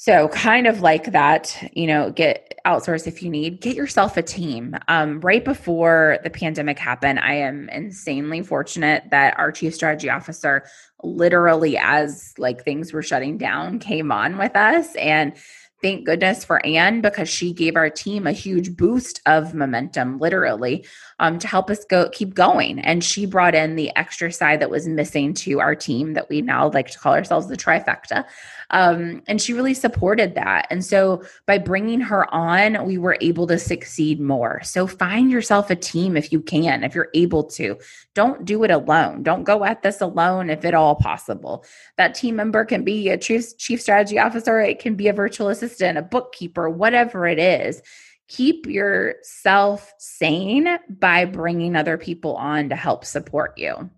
So, 0.00 0.28
kind 0.28 0.68
of 0.68 0.80
like 0.80 1.10
that, 1.10 1.70
you 1.72 1.88
know, 1.88 2.12
get 2.12 2.60
outsource 2.64 3.08
if 3.08 3.20
you 3.20 3.28
need, 3.28 3.60
get 3.60 3.74
yourself 3.74 4.16
a 4.16 4.22
team. 4.22 4.76
Um, 4.86 5.20
right 5.22 5.44
before 5.44 6.18
the 6.22 6.30
pandemic 6.30 6.78
happened, 6.78 7.18
I 7.18 7.34
am 7.34 7.68
insanely 7.70 8.42
fortunate 8.42 9.02
that 9.10 9.36
our 9.36 9.50
chief 9.50 9.74
strategy 9.74 10.08
officer, 10.08 10.64
literally, 11.02 11.76
as 11.78 12.32
like 12.38 12.62
things 12.62 12.92
were 12.92 13.02
shutting 13.02 13.38
down, 13.38 13.80
came 13.80 14.12
on 14.12 14.38
with 14.38 14.54
us. 14.54 14.94
And 14.94 15.32
thank 15.80 16.04
goodness 16.04 16.44
for 16.44 16.64
Anne 16.66 17.00
because 17.00 17.28
she 17.28 17.52
gave 17.52 17.76
our 17.76 17.90
team 17.90 18.26
a 18.26 18.32
huge 18.32 18.76
boost 18.76 19.20
of 19.26 19.54
momentum, 19.54 20.18
literally, 20.18 20.84
um, 21.18 21.38
to 21.38 21.46
help 21.46 21.70
us 21.70 21.84
go 21.84 22.08
keep 22.10 22.34
going. 22.34 22.80
And 22.80 23.02
she 23.02 23.26
brought 23.26 23.54
in 23.54 23.76
the 23.76 23.94
extra 23.96 24.32
side 24.32 24.60
that 24.60 24.70
was 24.70 24.88
missing 24.88 25.34
to 25.34 25.60
our 25.60 25.74
team 25.74 26.14
that 26.14 26.28
we 26.28 26.42
now 26.42 26.70
like 26.70 26.90
to 26.90 26.98
call 26.98 27.14
ourselves 27.14 27.48
the 27.48 27.56
trifecta. 27.56 28.24
Um, 28.70 29.22
and 29.26 29.40
she 29.40 29.54
really 29.54 29.74
supported 29.74 30.34
that. 30.34 30.66
And 30.70 30.84
so 30.84 31.22
by 31.46 31.58
bringing 31.58 32.00
her 32.00 32.32
on, 32.34 32.84
we 32.84 32.98
were 32.98 33.16
able 33.20 33.46
to 33.46 33.58
succeed 33.58 34.20
more. 34.20 34.60
So 34.62 34.86
find 34.86 35.30
yourself 35.30 35.70
a 35.70 35.76
team 35.76 36.16
if 36.16 36.32
you 36.32 36.40
can, 36.40 36.84
if 36.84 36.94
you're 36.94 37.08
able 37.14 37.44
to. 37.44 37.78
Don't 38.14 38.44
do 38.44 38.64
it 38.64 38.70
alone. 38.70 39.22
Don't 39.22 39.44
go 39.44 39.64
at 39.64 39.82
this 39.82 40.00
alone 40.00 40.50
if 40.50 40.64
at 40.64 40.74
all 40.74 40.96
possible. 40.96 41.64
That 41.96 42.14
team 42.14 42.36
member 42.36 42.64
can 42.64 42.84
be 42.84 43.08
a 43.08 43.16
chief, 43.16 43.56
chief 43.56 43.80
strategy 43.80 44.18
officer, 44.18 44.60
it 44.60 44.80
can 44.80 44.96
be 44.96 45.08
a 45.08 45.12
virtual 45.12 45.48
assistant, 45.48 45.67
a 45.80 46.02
bookkeeper, 46.02 46.68
whatever 46.68 47.26
it 47.26 47.38
is 47.38 47.82
keep 48.28 48.66
yourself 48.66 49.92
sane 49.98 50.78
by 50.88 51.24
bringing 51.24 51.74
other 51.74 51.96
people 51.96 52.36
on 52.36 52.68
to 52.68 52.76
help 52.76 53.04
support 53.04 53.56
you. 53.56 53.90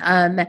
Um, 0.00 0.40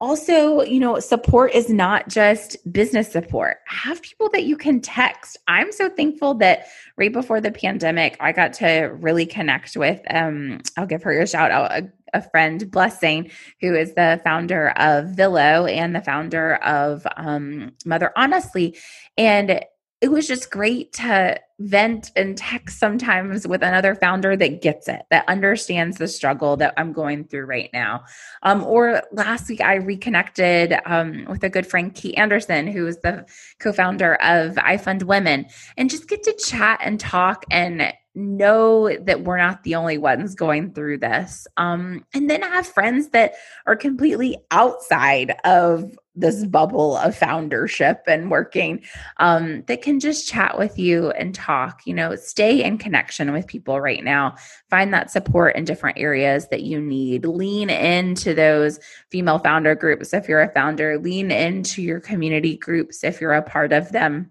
also, 0.00 0.62
you 0.62 0.78
know, 0.78 1.00
support 1.00 1.52
is 1.54 1.68
not 1.68 2.08
just 2.08 2.56
business 2.72 3.10
support. 3.10 3.58
Have 3.66 4.00
people 4.00 4.30
that 4.30 4.44
you 4.44 4.56
can 4.56 4.80
text. 4.80 5.36
I'm 5.48 5.72
so 5.72 5.88
thankful 5.88 6.34
that 6.34 6.68
right 6.96 7.12
before 7.12 7.40
the 7.40 7.50
pandemic, 7.50 8.16
I 8.20 8.30
got 8.30 8.52
to 8.54 8.96
really 9.00 9.26
connect 9.26 9.76
with 9.76 10.00
um 10.08 10.60
I'll 10.76 10.86
give 10.86 11.02
her 11.02 11.20
a 11.20 11.26
shout 11.26 11.50
out 11.50 11.72
a, 11.72 11.90
a 12.14 12.22
friend 12.22 12.70
Blessing 12.70 13.32
who 13.60 13.74
is 13.74 13.94
the 13.94 14.20
founder 14.22 14.68
of 14.70 15.06
Villo 15.06 15.68
and 15.68 15.96
the 15.96 16.00
founder 16.00 16.54
of 16.56 17.04
um 17.16 17.72
Mother 17.84 18.12
Honestly 18.14 18.76
and 19.16 19.64
it 20.00 20.12
was 20.12 20.28
just 20.28 20.50
great 20.50 20.92
to 20.92 21.40
vent 21.58 22.12
and 22.14 22.36
text 22.38 22.78
sometimes 22.78 23.48
with 23.48 23.62
another 23.62 23.96
founder 23.96 24.36
that 24.36 24.62
gets 24.62 24.86
it, 24.86 25.02
that 25.10 25.28
understands 25.28 25.98
the 25.98 26.06
struggle 26.06 26.56
that 26.56 26.72
I'm 26.76 26.92
going 26.92 27.24
through 27.24 27.46
right 27.46 27.68
now. 27.72 28.04
Um, 28.44 28.62
or 28.62 29.02
last 29.10 29.48
week, 29.48 29.60
I 29.60 29.74
reconnected 29.74 30.74
um, 30.86 31.24
with 31.28 31.42
a 31.42 31.48
good 31.48 31.66
friend, 31.66 31.92
Key 31.92 32.16
Anderson, 32.16 32.68
who 32.68 32.86
is 32.86 32.98
the 32.98 33.26
co 33.58 33.72
founder 33.72 34.14
of 34.22 34.56
I 34.58 34.76
Fund 34.76 35.02
Women, 35.02 35.46
and 35.76 35.90
just 35.90 36.08
get 36.08 36.22
to 36.24 36.32
chat 36.32 36.78
and 36.82 37.00
talk 37.00 37.44
and 37.50 37.92
know 38.14 38.96
that 38.98 39.22
we're 39.22 39.38
not 39.38 39.62
the 39.62 39.74
only 39.74 39.98
ones 39.98 40.34
going 40.34 40.72
through 40.72 40.98
this. 40.98 41.46
Um, 41.56 42.04
and 42.14 42.28
then 42.28 42.42
have 42.42 42.66
friends 42.66 43.10
that 43.10 43.34
are 43.66 43.76
completely 43.76 44.36
outside 44.50 45.34
of 45.44 45.96
this 46.18 46.44
bubble 46.44 46.96
of 46.96 47.16
foundership 47.16 48.02
and 48.06 48.30
working 48.30 48.82
um, 49.18 49.62
that 49.66 49.82
can 49.82 50.00
just 50.00 50.28
chat 50.28 50.58
with 50.58 50.78
you 50.78 51.10
and 51.12 51.34
talk. 51.34 51.82
You 51.86 51.94
know, 51.94 52.16
stay 52.16 52.62
in 52.62 52.78
connection 52.78 53.32
with 53.32 53.46
people 53.46 53.80
right 53.80 54.02
now. 54.02 54.34
Find 54.70 54.92
that 54.92 55.10
support 55.10 55.56
in 55.56 55.64
different 55.64 55.98
areas 55.98 56.48
that 56.48 56.62
you 56.62 56.80
need. 56.80 57.24
Lean 57.24 57.70
into 57.70 58.34
those 58.34 58.80
female 59.10 59.38
founder 59.38 59.74
groups 59.74 60.12
if 60.12 60.28
you're 60.28 60.42
a 60.42 60.52
founder, 60.52 60.98
lean 60.98 61.30
into 61.30 61.82
your 61.82 62.00
community 62.00 62.56
groups 62.56 63.04
if 63.04 63.20
you're 63.20 63.32
a 63.32 63.42
part 63.42 63.72
of 63.72 63.92
them. 63.92 64.30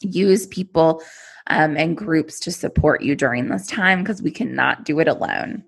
Use 0.00 0.46
people 0.46 1.02
um, 1.48 1.76
and 1.76 1.96
groups 1.96 2.40
to 2.40 2.52
support 2.52 3.02
you 3.02 3.14
during 3.14 3.48
this 3.48 3.66
time 3.66 4.02
because 4.02 4.22
we 4.22 4.30
cannot 4.30 4.84
do 4.84 4.98
it 5.00 5.08
alone. 5.08 5.64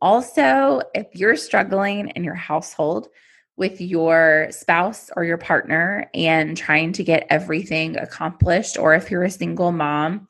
Also, 0.00 0.82
if 0.94 1.06
you're 1.14 1.36
struggling 1.36 2.08
in 2.10 2.24
your 2.24 2.34
household 2.34 3.08
with 3.56 3.80
your 3.80 4.48
spouse 4.50 5.10
or 5.16 5.24
your 5.24 5.38
partner 5.38 6.10
and 6.12 6.56
trying 6.56 6.92
to 6.92 7.04
get 7.04 7.26
everything 7.30 7.96
accomplished, 7.96 8.76
or 8.76 8.94
if 8.94 9.10
you're 9.10 9.24
a 9.24 9.30
single 9.30 9.70
mom 9.70 10.28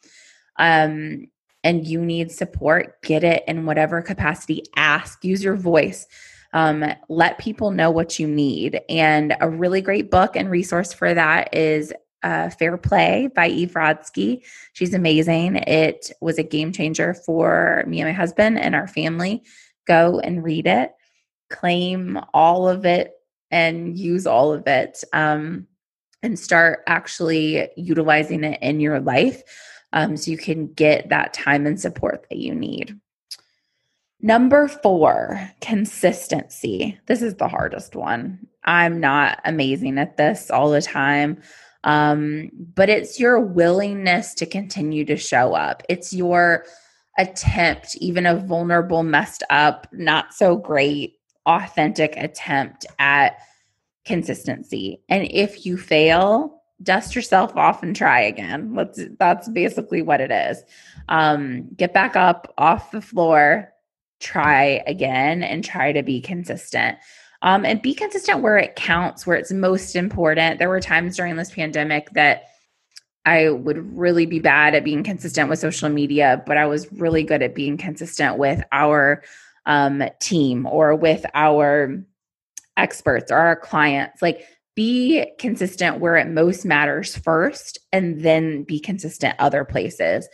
um, 0.58 1.26
and 1.62 1.86
you 1.86 2.04
need 2.04 2.30
support, 2.30 3.00
get 3.02 3.24
it 3.24 3.42
in 3.48 3.64
whatever 3.64 4.02
capacity. 4.02 4.62
Ask, 4.76 5.24
use 5.24 5.42
your 5.42 5.56
voice. 5.56 6.06
Um, 6.52 6.84
let 7.08 7.38
people 7.38 7.72
know 7.72 7.90
what 7.90 8.18
you 8.18 8.28
need. 8.28 8.80
And 8.88 9.34
a 9.40 9.48
really 9.48 9.80
great 9.80 10.10
book 10.10 10.36
and 10.36 10.50
resource 10.50 10.92
for 10.92 11.12
that 11.12 11.54
is 11.54 11.92
uh, 12.22 12.50
Fair 12.50 12.76
Play 12.76 13.28
by 13.34 13.48
Eve 13.48 13.72
Rodsky. 13.72 14.44
She's 14.72 14.94
amazing. 14.94 15.56
It 15.56 16.12
was 16.20 16.38
a 16.38 16.42
game 16.44 16.72
changer 16.72 17.12
for 17.12 17.84
me 17.86 18.00
and 18.00 18.08
my 18.08 18.12
husband 18.12 18.58
and 18.58 18.74
our 18.74 18.86
family. 18.86 19.42
Go 19.86 20.20
and 20.20 20.44
read 20.44 20.66
it, 20.66 20.92
claim 21.54 22.18
all 22.32 22.68
of 22.68 22.84
it, 22.84 23.12
and 23.50 23.96
use 23.96 24.26
all 24.26 24.52
of 24.52 24.66
it, 24.66 25.04
um, 25.12 25.66
and 26.22 26.38
start 26.38 26.82
actually 26.86 27.68
utilizing 27.76 28.44
it 28.44 28.58
in 28.62 28.80
your 28.80 29.00
life 29.00 29.42
um, 29.92 30.16
so 30.16 30.30
you 30.30 30.38
can 30.38 30.72
get 30.72 31.08
that 31.10 31.32
time 31.32 31.66
and 31.66 31.80
support 31.80 32.26
that 32.28 32.38
you 32.38 32.54
need. 32.54 32.98
Number 34.20 34.68
four, 34.68 35.50
consistency. 35.60 36.98
This 37.06 37.20
is 37.20 37.34
the 37.34 37.48
hardest 37.48 37.94
one. 37.94 38.46
I'm 38.64 38.98
not 38.98 39.40
amazing 39.44 39.98
at 39.98 40.16
this 40.16 40.50
all 40.50 40.70
the 40.70 40.80
time. 40.80 41.42
Um, 41.84 42.50
but 42.74 42.88
it's 42.88 43.20
your 43.20 43.38
willingness 43.38 44.32
to 44.34 44.46
continue 44.46 45.04
to 45.04 45.18
show 45.18 45.52
up. 45.52 45.82
It's 45.90 46.14
your 46.14 46.64
attempt, 47.18 47.96
even 47.96 48.24
a 48.24 48.36
vulnerable, 48.36 49.02
messed 49.02 49.42
up, 49.50 49.86
not 49.92 50.32
so 50.32 50.56
great, 50.56 51.16
authentic 51.46 52.16
attempt 52.16 52.86
at 52.98 53.38
consistency. 54.04 55.00
And 55.08 55.26
if 55.30 55.66
you 55.66 55.76
fail, 55.76 56.62
dust 56.82 57.14
yourself 57.14 57.56
off 57.56 57.82
and 57.82 57.94
try 57.94 58.20
again. 58.20 58.74
Let's 58.74 59.00
that's 59.18 59.48
basically 59.48 60.02
what 60.02 60.20
it 60.20 60.30
is. 60.30 60.62
Um, 61.08 61.68
get 61.76 61.92
back 61.92 62.16
up 62.16 62.52
off 62.58 62.90
the 62.90 63.00
floor, 63.00 63.72
try 64.20 64.82
again, 64.86 65.42
and 65.42 65.64
try 65.64 65.92
to 65.92 66.02
be 66.02 66.20
consistent. 66.20 66.98
Um, 67.42 67.66
and 67.66 67.82
be 67.82 67.92
consistent 67.92 68.40
where 68.40 68.56
it 68.56 68.74
counts, 68.74 69.26
where 69.26 69.36
it's 69.36 69.52
most 69.52 69.96
important. 69.96 70.58
There 70.58 70.70
were 70.70 70.80
times 70.80 71.16
during 71.16 71.36
this 71.36 71.50
pandemic 71.50 72.10
that 72.12 72.44
I 73.26 73.50
would 73.50 73.96
really 73.96 74.24
be 74.24 74.38
bad 74.38 74.74
at 74.74 74.84
being 74.84 75.02
consistent 75.02 75.50
with 75.50 75.58
social 75.58 75.90
media, 75.90 76.42
but 76.46 76.56
I 76.56 76.66
was 76.66 76.90
really 76.92 77.22
good 77.22 77.42
at 77.42 77.54
being 77.54 77.76
consistent 77.76 78.38
with 78.38 78.62
our 78.72 79.22
um, 79.66 80.02
team 80.20 80.66
or 80.66 80.94
with 80.94 81.24
our 81.34 82.04
experts 82.76 83.30
or 83.30 83.38
our 83.38 83.56
clients. 83.56 84.22
Like, 84.22 84.46
be 84.74 85.24
consistent 85.38 86.00
where 86.00 86.16
it 86.16 86.26
most 86.26 86.64
matters 86.64 87.16
first, 87.16 87.78
and 87.92 88.22
then 88.22 88.64
be 88.64 88.80
consistent 88.80 89.36
other 89.38 89.64
places. 89.64 90.28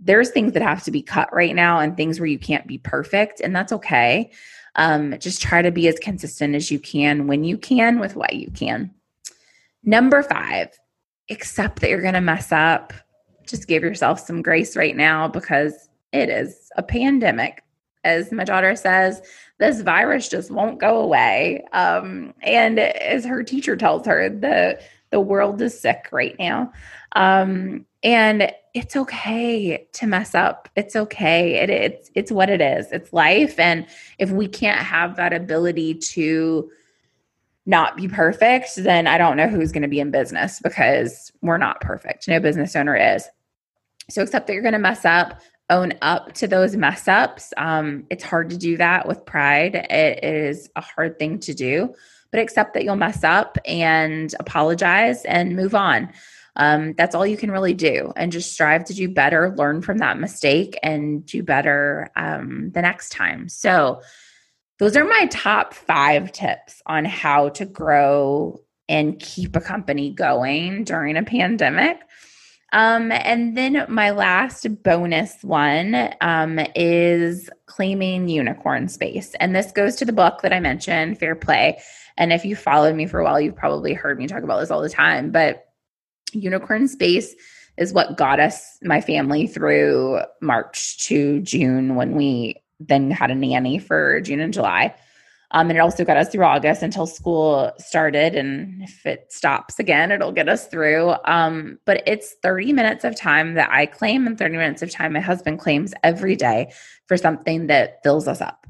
There's 0.00 0.30
things 0.30 0.52
that 0.52 0.62
have 0.62 0.82
to 0.84 0.90
be 0.90 1.02
cut 1.02 1.32
right 1.32 1.54
now, 1.54 1.78
and 1.78 1.96
things 1.96 2.18
where 2.18 2.26
you 2.26 2.38
can't 2.38 2.66
be 2.66 2.78
perfect, 2.78 3.40
and 3.40 3.54
that's 3.54 3.72
okay. 3.72 4.32
Um, 4.76 5.18
just 5.18 5.42
try 5.42 5.60
to 5.60 5.70
be 5.70 5.86
as 5.88 5.98
consistent 5.98 6.54
as 6.54 6.70
you 6.70 6.78
can 6.78 7.26
when 7.26 7.44
you 7.44 7.58
can 7.58 7.98
with 7.98 8.16
what 8.16 8.32
you 8.32 8.50
can. 8.50 8.90
Number 9.84 10.22
five, 10.22 10.68
accept 11.30 11.80
that 11.80 11.90
you're 11.90 12.00
going 12.00 12.14
to 12.14 12.20
mess 12.20 12.50
up. 12.52 12.94
Just 13.46 13.68
give 13.68 13.82
yourself 13.82 14.20
some 14.20 14.40
grace 14.40 14.76
right 14.76 14.96
now 14.96 15.28
because 15.28 15.88
it 16.12 16.30
is 16.30 16.70
a 16.76 16.82
pandemic. 16.82 17.62
As 18.04 18.32
my 18.32 18.44
daughter 18.44 18.74
says, 18.74 19.22
this 19.58 19.80
virus 19.80 20.28
just 20.28 20.50
won't 20.50 20.80
go 20.80 21.00
away. 21.00 21.64
Um, 21.72 22.34
and 22.42 22.78
as 22.78 23.24
her 23.24 23.42
teacher 23.42 23.76
tells 23.76 24.06
her, 24.06 24.28
the 24.28 24.80
the 25.10 25.20
world 25.20 25.60
is 25.60 25.78
sick 25.78 26.08
right 26.10 26.34
now. 26.38 26.72
Um, 27.14 27.86
and 28.02 28.50
it's 28.74 28.96
okay 28.96 29.86
to 29.92 30.06
mess 30.06 30.34
up. 30.34 30.68
It's 30.74 30.96
okay. 30.96 31.56
It, 31.56 31.70
it's 31.70 32.10
it's 32.14 32.32
what 32.32 32.50
it 32.50 32.60
is. 32.60 32.90
It's 32.90 33.12
life. 33.12 33.58
And 33.58 33.86
if 34.18 34.30
we 34.30 34.48
can't 34.48 34.80
have 34.80 35.16
that 35.16 35.32
ability 35.32 35.94
to 35.94 36.70
not 37.66 37.96
be 37.96 38.08
perfect, 38.08 38.74
then 38.76 39.06
I 39.06 39.18
don't 39.18 39.36
know 39.36 39.46
who's 39.46 39.70
going 39.70 39.82
to 39.82 39.88
be 39.88 40.00
in 40.00 40.10
business 40.10 40.58
because 40.60 41.30
we're 41.42 41.58
not 41.58 41.80
perfect. 41.80 42.26
No 42.26 42.40
business 42.40 42.74
owner 42.74 42.96
is. 42.96 43.28
So 44.10 44.22
accept 44.22 44.46
that 44.46 44.54
you're 44.54 44.62
going 44.62 44.72
to 44.72 44.78
mess 44.78 45.04
up. 45.04 45.40
Own 45.70 45.94
up 46.02 46.32
to 46.34 46.46
those 46.46 46.76
mess 46.76 47.08
ups. 47.08 47.52
Um, 47.56 48.04
it's 48.10 48.24
hard 48.24 48.50
to 48.50 48.58
do 48.58 48.76
that 48.76 49.06
with 49.06 49.24
pride. 49.24 49.74
It 49.74 50.22
is 50.24 50.68
a 50.76 50.80
hard 50.80 51.18
thing 51.18 51.38
to 51.40 51.54
do, 51.54 51.94
but 52.30 52.40
accept 52.40 52.74
that 52.74 52.84
you'll 52.84 52.96
mess 52.96 53.24
up 53.24 53.56
and 53.64 54.34
apologize 54.38 55.24
and 55.24 55.56
move 55.56 55.74
on 55.74 56.12
um, 56.56 56.92
that's 56.94 57.14
all 57.14 57.26
you 57.26 57.36
can 57.36 57.50
really 57.50 57.74
do 57.74 58.12
and 58.16 58.32
just 58.32 58.52
strive 58.52 58.84
to 58.84 58.94
do 58.94 59.08
better 59.08 59.54
learn 59.56 59.82
from 59.82 59.98
that 59.98 60.18
mistake 60.18 60.78
and 60.82 61.24
do 61.24 61.42
better 61.42 62.10
um, 62.16 62.70
the 62.72 62.82
next 62.82 63.10
time 63.10 63.48
so 63.48 64.00
those 64.78 64.96
are 64.96 65.04
my 65.04 65.26
top 65.30 65.74
five 65.74 66.32
tips 66.32 66.82
on 66.86 67.04
how 67.04 67.48
to 67.50 67.64
grow 67.64 68.60
and 68.88 69.18
keep 69.18 69.56
a 69.56 69.60
company 69.60 70.10
going 70.10 70.84
during 70.84 71.16
a 71.16 71.22
pandemic 71.22 72.00
um, 72.72 73.12
and 73.12 73.56
then 73.56 73.84
my 73.88 74.10
last 74.10 74.82
bonus 74.82 75.42
one 75.42 76.10
um, 76.20 76.58
is 76.74 77.50
claiming 77.66 78.28
unicorn 78.28 78.88
space. 78.88 79.34
And 79.40 79.54
this 79.54 79.72
goes 79.72 79.96
to 79.96 80.04
the 80.04 80.12
book 80.12 80.40
that 80.42 80.52
I 80.52 80.60
mentioned, 80.60 81.18
Fair 81.18 81.34
Play. 81.34 81.80
And 82.16 82.32
if 82.32 82.44
you 82.44 82.56
followed 82.56 82.96
me 82.96 83.06
for 83.06 83.20
a 83.20 83.24
while, 83.24 83.40
you've 83.40 83.56
probably 83.56 83.92
heard 83.92 84.18
me 84.18 84.26
talk 84.26 84.42
about 84.42 84.60
this 84.60 84.70
all 84.70 84.82
the 84.82 84.88
time. 84.88 85.30
But 85.30 85.66
unicorn 86.32 86.88
space 86.88 87.34
is 87.76 87.92
what 87.92 88.16
got 88.16 88.40
us, 88.40 88.78
my 88.82 89.00
family, 89.00 89.46
through 89.46 90.20
March 90.40 90.98
to 91.06 91.40
June 91.40 91.94
when 91.94 92.14
we 92.14 92.62
then 92.80 93.10
had 93.10 93.30
a 93.30 93.34
nanny 93.34 93.78
for 93.78 94.20
June 94.20 94.40
and 94.40 94.52
July. 94.52 94.94
Um, 95.52 95.68
and 95.68 95.78
it 95.78 95.80
also 95.80 96.04
got 96.04 96.16
us 96.16 96.30
through 96.30 96.44
August 96.44 96.82
until 96.82 97.06
school 97.06 97.72
started. 97.78 98.34
And 98.34 98.82
if 98.82 99.04
it 99.04 99.30
stops 99.30 99.78
again, 99.78 100.10
it'll 100.10 100.32
get 100.32 100.48
us 100.48 100.66
through. 100.66 101.14
Um, 101.26 101.78
but 101.84 102.02
it's 102.06 102.34
30 102.42 102.72
minutes 102.72 103.04
of 103.04 103.16
time 103.16 103.54
that 103.54 103.70
I 103.70 103.86
claim 103.86 104.26
and 104.26 104.38
30 104.38 104.56
minutes 104.56 104.82
of 104.82 104.90
time 104.90 105.12
my 105.12 105.20
husband 105.20 105.58
claims 105.58 105.92
every 106.02 106.36
day 106.36 106.72
for 107.06 107.18
something 107.18 107.66
that 107.66 108.02
fills 108.02 108.26
us 108.26 108.40
up. 108.40 108.66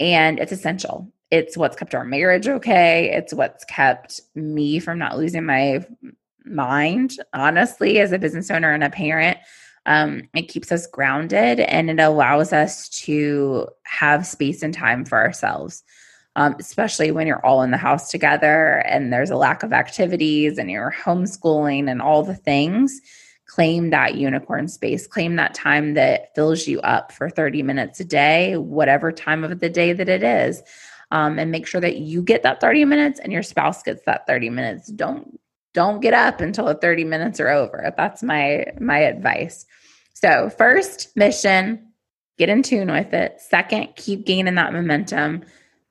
And 0.00 0.40
it's 0.40 0.52
essential. 0.52 1.12
It's 1.30 1.56
what's 1.56 1.76
kept 1.76 1.94
our 1.94 2.04
marriage 2.04 2.48
okay. 2.48 3.10
It's 3.14 3.32
what's 3.32 3.64
kept 3.64 4.20
me 4.34 4.80
from 4.80 4.98
not 4.98 5.18
losing 5.18 5.46
my 5.46 5.86
mind, 6.44 7.16
honestly, 7.32 8.00
as 8.00 8.10
a 8.12 8.18
business 8.18 8.50
owner 8.50 8.72
and 8.72 8.82
a 8.82 8.90
parent. 8.90 9.38
Um, 9.86 10.28
it 10.34 10.48
keeps 10.48 10.72
us 10.72 10.86
grounded 10.86 11.60
and 11.60 11.88
it 11.90 12.00
allows 12.00 12.52
us 12.52 12.88
to 12.90 13.68
have 13.84 14.26
space 14.26 14.62
and 14.62 14.74
time 14.74 15.04
for 15.04 15.18
ourselves. 15.18 15.82
Um, 16.38 16.54
especially 16.60 17.10
when 17.10 17.26
you're 17.26 17.44
all 17.44 17.62
in 17.62 17.72
the 17.72 17.76
house 17.76 18.12
together 18.12 18.84
and 18.86 19.12
there's 19.12 19.30
a 19.30 19.36
lack 19.36 19.64
of 19.64 19.72
activities 19.72 20.56
and 20.56 20.70
you're 20.70 20.94
homeschooling 20.96 21.90
and 21.90 22.00
all 22.00 22.22
the 22.22 22.36
things. 22.36 23.00
Claim 23.46 23.90
that 23.90 24.14
unicorn 24.14 24.68
space, 24.68 25.08
claim 25.08 25.34
that 25.34 25.52
time 25.52 25.94
that 25.94 26.32
fills 26.36 26.68
you 26.68 26.80
up 26.82 27.10
for 27.10 27.28
30 27.28 27.64
minutes 27.64 27.98
a 27.98 28.04
day, 28.04 28.56
whatever 28.56 29.10
time 29.10 29.42
of 29.42 29.58
the 29.58 29.68
day 29.68 29.92
that 29.92 30.08
it 30.08 30.22
is. 30.22 30.62
Um, 31.10 31.40
and 31.40 31.50
make 31.50 31.66
sure 31.66 31.80
that 31.80 31.96
you 31.96 32.22
get 32.22 32.44
that 32.44 32.60
30 32.60 32.84
minutes 32.84 33.18
and 33.18 33.32
your 33.32 33.42
spouse 33.42 33.82
gets 33.82 34.04
that 34.04 34.28
30 34.28 34.50
minutes. 34.50 34.92
Don't 34.92 35.40
don't 35.74 36.00
get 36.00 36.14
up 36.14 36.40
until 36.40 36.66
the 36.66 36.74
30 36.74 37.02
minutes 37.02 37.40
are 37.40 37.48
over. 37.48 37.92
That's 37.96 38.22
my 38.22 38.66
my 38.78 38.98
advice. 38.98 39.66
So, 40.14 40.50
first, 40.50 41.16
mission, 41.16 41.88
get 42.36 42.48
in 42.48 42.62
tune 42.62 42.92
with 42.92 43.12
it. 43.12 43.40
Second, 43.40 43.88
keep 43.96 44.24
gaining 44.24 44.54
that 44.54 44.72
momentum. 44.72 45.42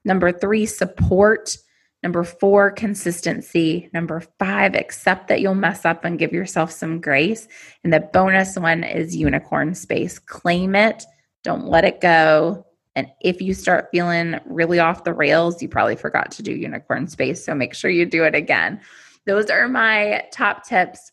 Number 0.07 0.31
3, 0.31 0.65
support. 0.65 1.57
Number 2.01 2.23
4, 2.23 2.71
consistency. 2.71 3.89
Number 3.93 4.21
5, 4.39 4.75
accept 4.75 5.27
that 5.27 5.41
you'll 5.41 5.53
mess 5.53 5.85
up 5.85 6.05
and 6.05 6.17
give 6.17 6.33
yourself 6.33 6.71
some 6.71 6.99
grace. 6.99 7.47
And 7.83 7.93
the 7.93 7.99
bonus 7.99 8.57
one 8.57 8.83
is 8.83 9.15
unicorn 9.15 9.75
space. 9.75 10.17
Claim 10.17 10.73
it. 10.73 11.05
Don't 11.43 11.67
let 11.67 11.85
it 11.85 12.01
go. 12.01 12.65
And 12.95 13.07
if 13.21 13.41
you 13.41 13.53
start 13.53 13.89
feeling 13.91 14.39
really 14.45 14.79
off 14.79 15.03
the 15.03 15.13
rails, 15.13 15.61
you 15.61 15.69
probably 15.69 15.95
forgot 15.95 16.31
to 16.31 16.43
do 16.43 16.51
unicorn 16.51 17.07
space. 17.07 17.45
So 17.45 17.53
make 17.53 17.75
sure 17.75 17.91
you 17.91 18.05
do 18.05 18.23
it 18.23 18.33
again 18.33 18.81
those 19.27 19.49
are 19.49 19.67
my 19.67 20.23
top 20.31 20.65
tips 20.65 21.11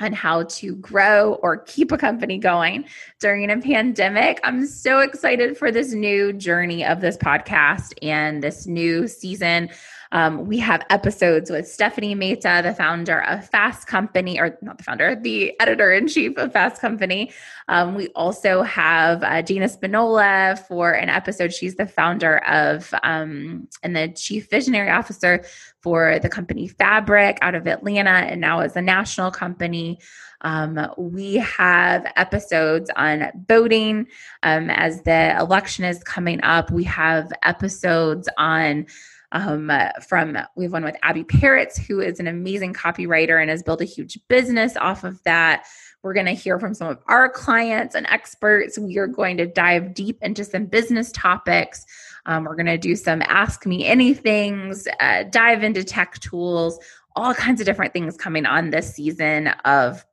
on 0.00 0.12
how 0.12 0.44
to 0.44 0.76
grow 0.76 1.34
or 1.34 1.58
keep 1.58 1.92
a 1.92 1.98
company 1.98 2.38
going 2.38 2.84
during 3.20 3.50
a 3.50 3.58
pandemic. 3.58 4.40
I'm 4.44 4.66
so 4.66 5.00
excited 5.00 5.56
for 5.58 5.70
this 5.70 5.92
new 5.92 6.32
journey 6.32 6.84
of 6.84 7.00
this 7.00 7.16
podcast 7.16 7.94
and 8.02 8.42
this 8.42 8.66
new 8.66 9.08
season 9.08 9.70
um, 10.12 10.46
we 10.46 10.58
have 10.58 10.84
episodes 10.90 11.50
with 11.50 11.68
Stephanie 11.68 12.14
Mehta, 12.14 12.60
the 12.62 12.74
founder 12.74 13.22
of 13.24 13.48
Fast 13.48 13.86
Company, 13.86 14.40
or 14.40 14.58
not 14.62 14.78
the 14.78 14.84
founder, 14.84 15.14
the 15.14 15.58
editor 15.60 15.92
in 15.92 16.08
chief 16.08 16.36
of 16.36 16.52
Fast 16.52 16.80
Company. 16.80 17.30
Um, 17.68 17.94
we 17.94 18.08
also 18.08 18.62
have 18.62 19.22
uh, 19.22 19.42
Gina 19.42 19.66
Spinola 19.66 20.58
for 20.66 20.92
an 20.92 21.08
episode. 21.08 21.52
She's 21.52 21.76
the 21.76 21.86
founder 21.86 22.38
of 22.46 22.92
um, 23.02 23.68
and 23.82 23.94
the 23.94 24.08
chief 24.08 24.48
visionary 24.48 24.90
officer 24.90 25.44
for 25.82 26.18
the 26.20 26.28
company 26.28 26.68
Fabric 26.68 27.38
out 27.42 27.54
of 27.54 27.66
Atlanta, 27.66 28.10
and 28.10 28.40
now 28.40 28.60
is 28.60 28.76
a 28.76 28.82
national 28.82 29.30
company. 29.30 29.98
Um, 30.42 30.88
we 30.96 31.34
have 31.36 32.10
episodes 32.16 32.90
on 32.96 33.30
voting 33.48 34.06
um, 34.42 34.70
as 34.70 35.02
the 35.02 35.36
election 35.38 35.84
is 35.84 36.02
coming 36.04 36.40
up. 36.42 36.70
We 36.70 36.84
have 36.84 37.32
episodes 37.42 38.28
on 38.38 38.86
um, 39.32 39.70
uh, 39.70 39.90
from 40.06 40.38
we 40.56 40.64
have 40.64 40.72
one 40.72 40.84
with 40.84 40.96
Abby 41.02 41.24
Parrots, 41.24 41.76
who 41.76 42.00
is 42.00 42.18
an 42.20 42.26
amazing 42.26 42.72
copywriter 42.72 43.40
and 43.40 43.50
has 43.50 43.62
built 43.62 43.80
a 43.80 43.84
huge 43.84 44.18
business 44.28 44.76
off 44.76 45.04
of 45.04 45.22
that. 45.24 45.66
We're 46.02 46.14
going 46.14 46.26
to 46.26 46.32
hear 46.32 46.58
from 46.58 46.74
some 46.74 46.88
of 46.88 46.98
our 47.08 47.28
clients 47.28 47.94
and 47.94 48.06
experts. 48.06 48.78
We 48.78 48.98
are 48.98 49.06
going 49.06 49.36
to 49.38 49.46
dive 49.46 49.94
deep 49.94 50.18
into 50.22 50.44
some 50.44 50.66
business 50.66 51.10
topics. 51.12 51.84
Um, 52.26 52.44
we're 52.44 52.56
going 52.56 52.66
to 52.66 52.78
do 52.78 52.94
some 52.94 53.22
Ask 53.22 53.66
Me 53.66 53.84
Anythings, 53.84 54.86
uh, 55.00 55.24
dive 55.24 55.62
into 55.62 55.84
tech 55.84 56.18
tools, 56.20 56.78
all 57.16 57.34
kinds 57.34 57.60
of 57.60 57.66
different 57.66 57.92
things 57.92 58.16
coming 58.16 58.46
on 58.46 58.70
this 58.70 58.94
season 58.94 59.48
of 59.64 60.04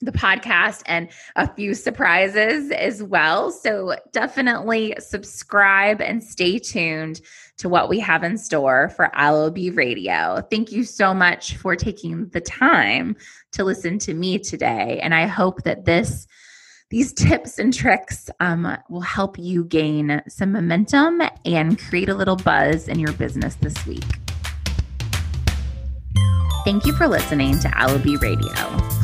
the 0.00 0.12
podcast 0.12 0.82
and 0.86 1.08
a 1.36 1.52
few 1.54 1.74
surprises 1.74 2.70
as 2.70 3.02
well. 3.02 3.50
So 3.50 3.96
definitely 4.12 4.94
subscribe 4.98 6.00
and 6.00 6.22
stay 6.22 6.58
tuned 6.58 7.20
to 7.58 7.68
what 7.68 7.88
we 7.88 7.98
have 7.98 8.22
in 8.22 8.38
store 8.38 8.90
for 8.90 9.10
Aloe 9.14 9.50
Radio. 9.50 10.40
Thank 10.50 10.70
you 10.70 10.84
so 10.84 11.12
much 11.12 11.56
for 11.56 11.74
taking 11.74 12.28
the 12.28 12.40
time 12.40 13.16
to 13.52 13.64
listen 13.64 13.98
to 14.00 14.14
me 14.14 14.38
today. 14.38 15.00
And 15.02 15.14
I 15.14 15.26
hope 15.26 15.64
that 15.64 15.84
this 15.84 16.26
these 16.90 17.12
tips 17.12 17.58
and 17.58 17.74
tricks 17.74 18.30
um, 18.40 18.76
will 18.88 19.02
help 19.02 19.38
you 19.38 19.64
gain 19.64 20.22
some 20.26 20.52
momentum 20.52 21.20
and 21.44 21.78
create 21.78 22.08
a 22.08 22.14
little 22.14 22.36
buzz 22.36 22.88
in 22.88 22.98
your 22.98 23.12
business 23.12 23.56
this 23.56 23.84
week. 23.84 24.27
Thank 26.68 26.84
you 26.84 26.92
for 26.92 27.08
listening 27.08 27.58
to 27.60 27.68
Allobee 27.68 28.20
Radio. 28.20 28.52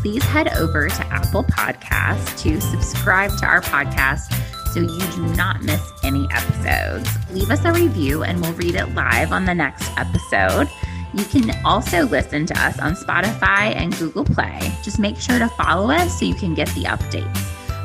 Please 0.02 0.22
head 0.22 0.48
over 0.58 0.90
to 0.90 1.06
Apple 1.06 1.44
Podcasts 1.44 2.38
to 2.42 2.60
subscribe 2.60 3.30
to 3.38 3.46
our 3.46 3.62
podcast 3.62 4.34
so 4.74 4.80
you 4.80 5.12
do 5.12 5.34
not 5.34 5.62
miss 5.62 5.80
any 6.02 6.28
episodes. 6.30 7.08
Leave 7.30 7.50
us 7.50 7.64
a 7.64 7.72
review 7.72 8.22
and 8.22 8.38
we'll 8.42 8.52
read 8.52 8.74
it 8.74 8.94
live 8.94 9.32
on 9.32 9.46
the 9.46 9.54
next 9.54 9.90
episode. 9.96 10.68
You 11.14 11.24
can 11.24 11.52
also 11.64 12.02
listen 12.02 12.44
to 12.44 12.60
us 12.60 12.78
on 12.80 12.96
Spotify 12.96 13.74
and 13.74 13.96
Google 13.96 14.26
Play. 14.26 14.60
Just 14.82 14.98
make 14.98 15.16
sure 15.16 15.38
to 15.38 15.48
follow 15.48 15.90
us 15.90 16.20
so 16.20 16.26
you 16.26 16.34
can 16.34 16.52
get 16.52 16.68
the 16.74 16.82
updates. 16.82 17.38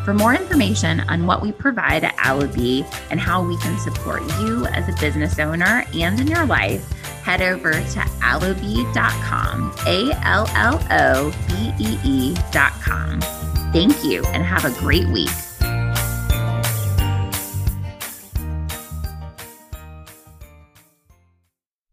For 0.04 0.14
more 0.14 0.34
information 0.34 1.00
on 1.08 1.26
what 1.26 1.42
we 1.42 1.54
provide 1.54 2.04
at 2.04 2.18
Allobee 2.18 2.86
and 3.12 3.20
how 3.22 3.48
we 3.48 3.56
can 3.60 3.80
support 3.80 4.24
you 4.42 4.66
as 4.66 4.90
a 4.90 5.00
business 5.00 5.40
owner 5.40 5.86
and 5.94 6.20
in 6.20 6.28
your 6.28 6.46
life, 6.46 6.86
head 7.24 7.42
over 7.42 7.72
to 7.72 8.00
allobee.com, 8.22 9.74
A 9.86 10.12
L 10.24 10.48
L 10.56 10.82
O 10.92 11.32
B 11.48 11.74
E 11.80 12.00
E.com. 12.04 13.22
Thank 13.72 14.04
you 14.04 14.24
and 14.28 14.44
have 14.44 14.66
a 14.66 14.72
great 14.80 15.08
week. 15.10 15.30